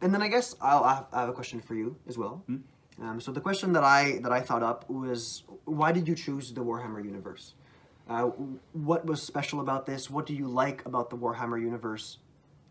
and 0.00 0.14
then 0.14 0.22
I 0.22 0.28
guess 0.28 0.54
I'll 0.60 0.84
I 0.84 0.94
have, 0.94 1.06
I 1.12 1.20
have 1.20 1.28
a 1.28 1.32
question 1.34 1.60
for 1.60 1.74
you 1.74 1.96
as 2.08 2.16
well. 2.16 2.44
Um, 3.02 3.20
so 3.20 3.30
the 3.32 3.40
question 3.42 3.72
that 3.74 3.84
I 3.84 4.20
that 4.22 4.32
I 4.32 4.40
thought 4.40 4.62
up 4.62 4.88
was, 4.88 5.42
why 5.64 5.92
did 5.92 6.06
you 6.08 6.14
choose 6.14 6.52
the 6.54 6.62
Warhammer 6.64 7.04
universe? 7.04 7.54
Uh, 8.08 8.24
what 8.72 9.04
was 9.04 9.22
special 9.22 9.60
about 9.60 9.86
this? 9.86 10.08
What 10.08 10.26
do 10.26 10.34
you 10.34 10.46
like 10.46 10.84
about 10.86 11.10
the 11.10 11.16
Warhammer 11.16 11.60
universe? 11.60 12.18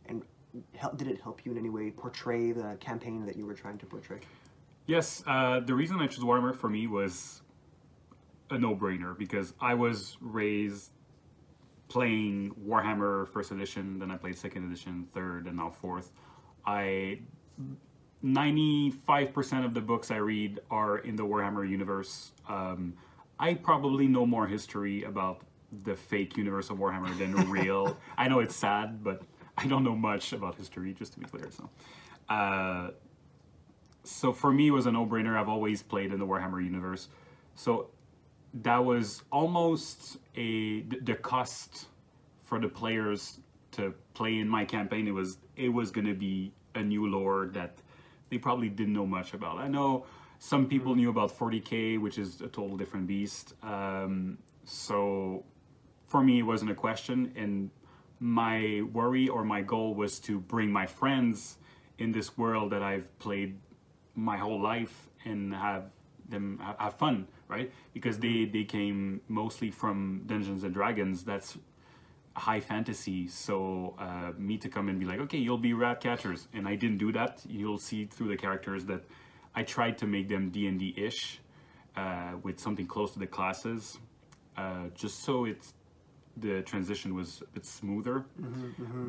And 0.05 0.23
help, 0.75 0.97
did 0.97 1.07
it 1.07 1.21
help 1.21 1.45
you 1.45 1.51
in 1.51 1.57
any 1.57 1.69
way 1.69 1.91
portray 1.91 2.51
the 2.51 2.77
campaign 2.79 3.25
that 3.25 3.35
you 3.35 3.45
were 3.45 3.53
trying 3.53 3.77
to 3.79 3.85
portray? 3.85 4.19
Yes, 4.87 5.23
uh, 5.27 5.59
the 5.59 5.73
reason 5.73 5.99
I 5.99 6.07
chose 6.07 6.23
Warhammer 6.23 6.55
for 6.55 6.69
me 6.69 6.87
was 6.87 7.41
a 8.49 8.57
no-brainer 8.57 9.17
because 9.17 9.53
I 9.59 9.73
was 9.73 10.17
raised 10.21 10.91
playing 11.87 12.55
Warhammer 12.65 13.27
First 13.27 13.51
Edition, 13.51 13.99
then 13.99 14.11
I 14.11 14.17
played 14.17 14.37
Second 14.37 14.67
Edition, 14.67 15.07
Third, 15.13 15.47
and 15.47 15.57
now 15.57 15.69
Fourth. 15.69 16.11
I 16.65 17.19
95% 18.23 19.65
of 19.65 19.73
the 19.73 19.81
books 19.81 20.09
I 20.09 20.17
read 20.17 20.59
are 20.71 20.99
in 20.99 21.15
the 21.15 21.23
Warhammer 21.23 21.67
universe. 21.67 22.31
Um, 22.47 22.93
I 23.39 23.53
probably 23.53 24.07
know 24.07 24.25
more 24.25 24.47
history 24.47 25.03
about 25.03 25.41
the 25.83 25.95
fake 25.95 26.37
universe 26.37 26.69
of 26.69 26.77
Warhammer 26.77 27.17
than 27.17 27.33
real. 27.49 27.97
I 28.17 28.27
know 28.27 28.39
it's 28.39 28.55
sad, 28.55 29.03
but 29.03 29.21
I 29.57 29.67
don't 29.67 29.83
know 29.83 29.95
much 29.95 30.33
about 30.33 30.55
history, 30.55 30.93
just 30.93 31.13
to 31.13 31.19
be 31.19 31.25
clear. 31.25 31.49
So, 31.51 31.69
uh, 32.29 32.91
so 34.03 34.31
for 34.31 34.51
me, 34.51 34.67
it 34.67 34.71
was 34.71 34.85
a 34.85 34.91
no-brainer. 34.91 35.37
I've 35.37 35.49
always 35.49 35.81
played 35.81 36.13
in 36.13 36.19
the 36.19 36.25
Warhammer 36.25 36.63
universe. 36.63 37.09
So 37.55 37.89
that 38.61 38.83
was 38.83 39.23
almost 39.31 40.17
a 40.35 40.81
the 40.81 41.15
cost 41.15 41.87
for 42.43 42.59
the 42.59 42.69
players 42.69 43.39
to 43.71 43.93
play 44.13 44.39
in 44.39 44.47
my 44.47 44.63
campaign. 44.63 45.07
It 45.07 45.11
was 45.11 45.37
it 45.55 45.69
was 45.69 45.91
gonna 45.91 46.13
be 46.13 46.53
a 46.75 46.83
new 46.83 47.07
lore 47.07 47.47
that 47.47 47.77
they 48.29 48.37
probably 48.37 48.69
didn't 48.69 48.93
know 48.93 49.05
much 49.05 49.33
about. 49.33 49.57
I 49.57 49.67
know 49.67 50.05
some 50.39 50.67
people 50.67 50.95
knew 50.95 51.09
about 51.09 51.31
40k, 51.37 51.99
which 51.99 52.17
is 52.17 52.41
a 52.41 52.47
total 52.47 52.77
different 52.77 53.07
beast. 53.07 53.53
Um, 53.63 54.37
so 54.65 55.43
for 56.07 56.23
me, 56.23 56.39
it 56.39 56.43
wasn't 56.43 56.71
a 56.71 56.75
question, 56.75 57.31
and 57.35 57.69
my 58.19 58.81
worry 58.93 59.27
or 59.27 59.43
my 59.43 59.61
goal 59.61 59.93
was 59.93 60.19
to 60.19 60.39
bring 60.39 60.71
my 60.71 60.85
friends 60.85 61.57
in 61.97 62.11
this 62.11 62.37
world 62.37 62.71
that 62.71 62.83
I've 62.83 63.07
played 63.19 63.57
my 64.15 64.37
whole 64.37 64.61
life 64.61 65.09
and 65.25 65.53
have 65.53 65.85
them 66.29 66.59
have 66.79 66.95
fun, 66.95 67.27
right? 67.47 67.71
Because 67.93 68.17
they 68.19 68.45
they 68.45 68.63
came 68.63 69.21
mostly 69.27 69.71
from 69.71 70.23
Dungeons 70.25 70.63
and 70.63 70.73
Dragons. 70.73 71.23
That's 71.23 71.57
high 72.35 72.59
fantasy. 72.59 73.27
So 73.27 73.95
uh, 73.97 74.31
me 74.37 74.57
to 74.57 74.69
come 74.69 74.89
and 74.89 74.99
be 74.99 75.05
like, 75.05 75.19
okay, 75.21 75.37
you'll 75.37 75.57
be 75.57 75.73
rat 75.73 76.01
catchers, 76.01 76.47
and 76.53 76.67
I 76.67 76.75
didn't 76.75 76.97
do 76.97 77.11
that. 77.13 77.41
You'll 77.47 77.77
see 77.77 78.05
through 78.05 78.29
the 78.29 78.37
characters 78.37 78.85
that 78.85 79.03
I 79.55 79.63
tried 79.63 79.97
to 79.99 80.07
make 80.07 80.27
them 80.27 80.49
D 80.49 80.67
and 80.67 80.79
D 80.79 80.93
ish 80.97 81.39
uh, 81.95 82.33
with 82.43 82.59
something 82.59 82.85
close 82.87 83.13
to 83.13 83.19
the 83.19 83.27
classes, 83.27 83.99
uh, 84.57 84.87
just 84.93 85.23
so 85.23 85.45
it's 85.45 85.73
the 86.37 86.61
transition 86.63 87.15
was 87.15 87.41
a 87.41 87.45
bit 87.53 87.65
smoother. 87.65 88.25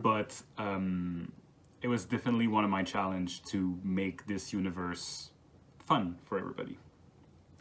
But 0.02 0.40
um, 0.58 1.32
it 1.82 1.88
was 1.88 2.04
definitely 2.04 2.46
one 2.46 2.64
of 2.64 2.70
my 2.70 2.82
challenge 2.82 3.42
to 3.44 3.78
make 3.82 4.26
this 4.26 4.52
universe 4.52 5.30
fun 5.84 6.16
for 6.24 6.38
everybody. 6.38 6.78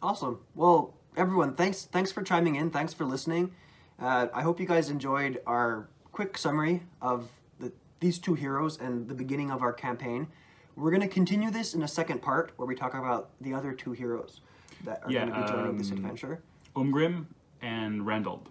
Awesome. 0.02 0.40
Well, 0.54 0.94
everyone, 1.18 1.56
thanks 1.56 1.86
thanks 1.86 2.12
for 2.12 2.22
chiming 2.22 2.56
in. 2.56 2.70
Thanks 2.70 2.94
for 2.94 3.06
listening. 3.06 3.54
Uh, 4.00 4.28
I 4.34 4.42
hope 4.42 4.60
you 4.60 4.68
guys 4.68 4.90
enjoyed 4.90 5.42
our 5.48 5.88
quick 6.12 6.38
summary 6.38 6.84
of 7.02 7.30
the, 7.60 7.72
these 8.00 8.20
two 8.20 8.34
heroes 8.36 8.78
and 8.78 9.08
the 9.08 9.16
beginning 9.16 9.52
of 9.52 9.62
our 9.62 9.74
campaign. 9.74 10.28
We're 10.76 10.92
going 10.92 11.02
to 11.02 11.08
continue 11.08 11.52
this 11.52 11.74
in 11.74 11.84
a 11.84 11.88
second 11.88 12.22
part 12.22 12.52
where 12.58 12.68
we 12.68 12.76
talk 12.76 12.94
about 12.94 13.30
the 13.42 13.54
other 13.54 13.72
two 13.72 13.94
heroes 13.94 14.42
that 14.84 15.02
are 15.04 15.12
Yeah, 15.12 15.26
going 15.26 15.34
to 15.34 15.42
be 15.42 15.48
joining 15.52 15.78
this 15.78 15.92
um, 15.92 15.98
adventure. 15.98 16.42
Umgrim 16.76 17.26
and 17.62 18.06
Randall. 18.06 18.44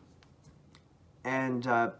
and 1.25 1.67
uh, 1.67 1.91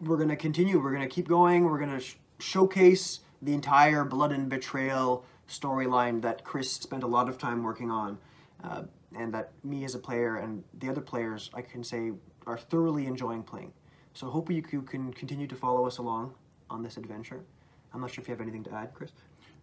we're 0.00 0.16
going 0.16 0.28
to 0.28 0.36
continue. 0.36 0.80
We're 0.82 0.92
going 0.92 1.08
to 1.08 1.14
keep 1.14 1.28
going. 1.28 1.64
We're 1.64 1.78
going 1.78 1.90
to 1.90 2.00
sh- 2.00 2.16
showcase 2.40 3.20
the 3.42 3.54
entire 3.54 4.04
Blood 4.04 4.32
and 4.32 4.48
Betrayal 4.48 5.24
storyline 5.48 6.20
that 6.22 6.44
Chris 6.44 6.70
spent 6.72 7.02
a 7.02 7.06
lot 7.06 7.28
of 7.28 7.38
time 7.38 7.62
working 7.62 7.90
on, 7.90 8.18
uh, 8.64 8.82
and 9.16 9.32
that 9.32 9.52
me 9.64 9.84
as 9.84 9.94
a 9.94 9.98
player 9.98 10.36
and 10.36 10.62
the 10.78 10.88
other 10.88 11.00
players, 11.00 11.50
I 11.54 11.62
can 11.62 11.82
say, 11.84 12.12
are 12.46 12.58
thoroughly 12.58 13.06
enjoying 13.06 13.42
playing. 13.44 13.72
So 14.14 14.28
hopefully 14.28 14.62
you 14.72 14.82
can 14.82 15.12
continue 15.12 15.46
to 15.46 15.54
follow 15.56 15.86
us 15.86 15.98
along 15.98 16.34
on 16.68 16.82
this 16.82 16.96
adventure. 16.96 17.44
I'm 17.94 18.00
not 18.00 18.10
sure 18.10 18.22
if 18.22 18.28
you 18.28 18.32
have 18.32 18.40
anything 18.40 18.64
to 18.64 18.74
add, 18.74 18.92
Chris. 18.94 19.12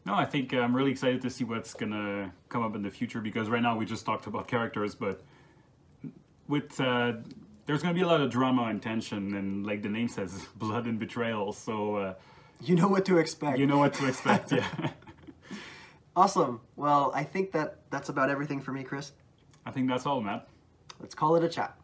No, 0.06 0.14
I 0.14 0.26
think 0.26 0.54
uh, 0.54 0.60
I'm 0.60 0.76
really 0.76 0.92
excited 0.92 1.22
to 1.24 1.30
see 1.30 1.44
what's 1.44 1.74
gonna 1.74 2.32
come 2.50 2.64
up 2.64 2.76
in 2.76 2.82
the 2.84 2.90
future 2.92 3.22
because 3.22 3.50
right 3.50 3.62
now 3.62 3.76
we 3.78 3.86
just 3.86 4.06
talked 4.06 4.28
about 4.28 4.48
characters, 4.48 4.94
but 4.96 5.24
with 6.48 6.80
uh, 6.80 7.14
there's 7.66 7.82
gonna 7.82 7.94
be 7.96 8.02
a 8.02 8.08
lot 8.08 8.22
of 8.22 8.30
drama 8.30 8.64
and 8.64 8.82
tension, 8.82 9.36
and 9.36 9.66
like 9.66 9.82
the 9.82 9.90
name 9.90 10.08
says, 10.08 10.46
blood 10.58 10.86
and 10.86 11.00
betrayal. 11.00 11.54
So 11.54 11.96
uh, 11.96 12.14
You 12.62 12.76
know 12.76 12.88
what 12.88 13.06
to 13.06 13.18
expect. 13.18 13.58
you 13.58 13.66
know 13.68 13.78
what 13.80 13.94
to 13.96 14.08
expect. 14.08 14.52
Yeah, 14.52 14.68
Awesome. 16.16 16.62
Well, 16.78 17.12
I 17.14 17.24
think 17.24 17.52
that 17.52 17.80
that's 17.90 18.10
about 18.10 18.30
everything 18.30 18.62
for 18.62 18.72
me, 18.72 18.84
Chris. 18.84 19.12
I 19.66 19.72
think 19.72 19.90
that's 19.90 20.06
all, 20.06 20.22
Matt. 20.22 20.48
Let's 21.00 21.14
call 21.16 21.36
it 21.36 21.44
a 21.44 21.50
chat. 21.50 21.78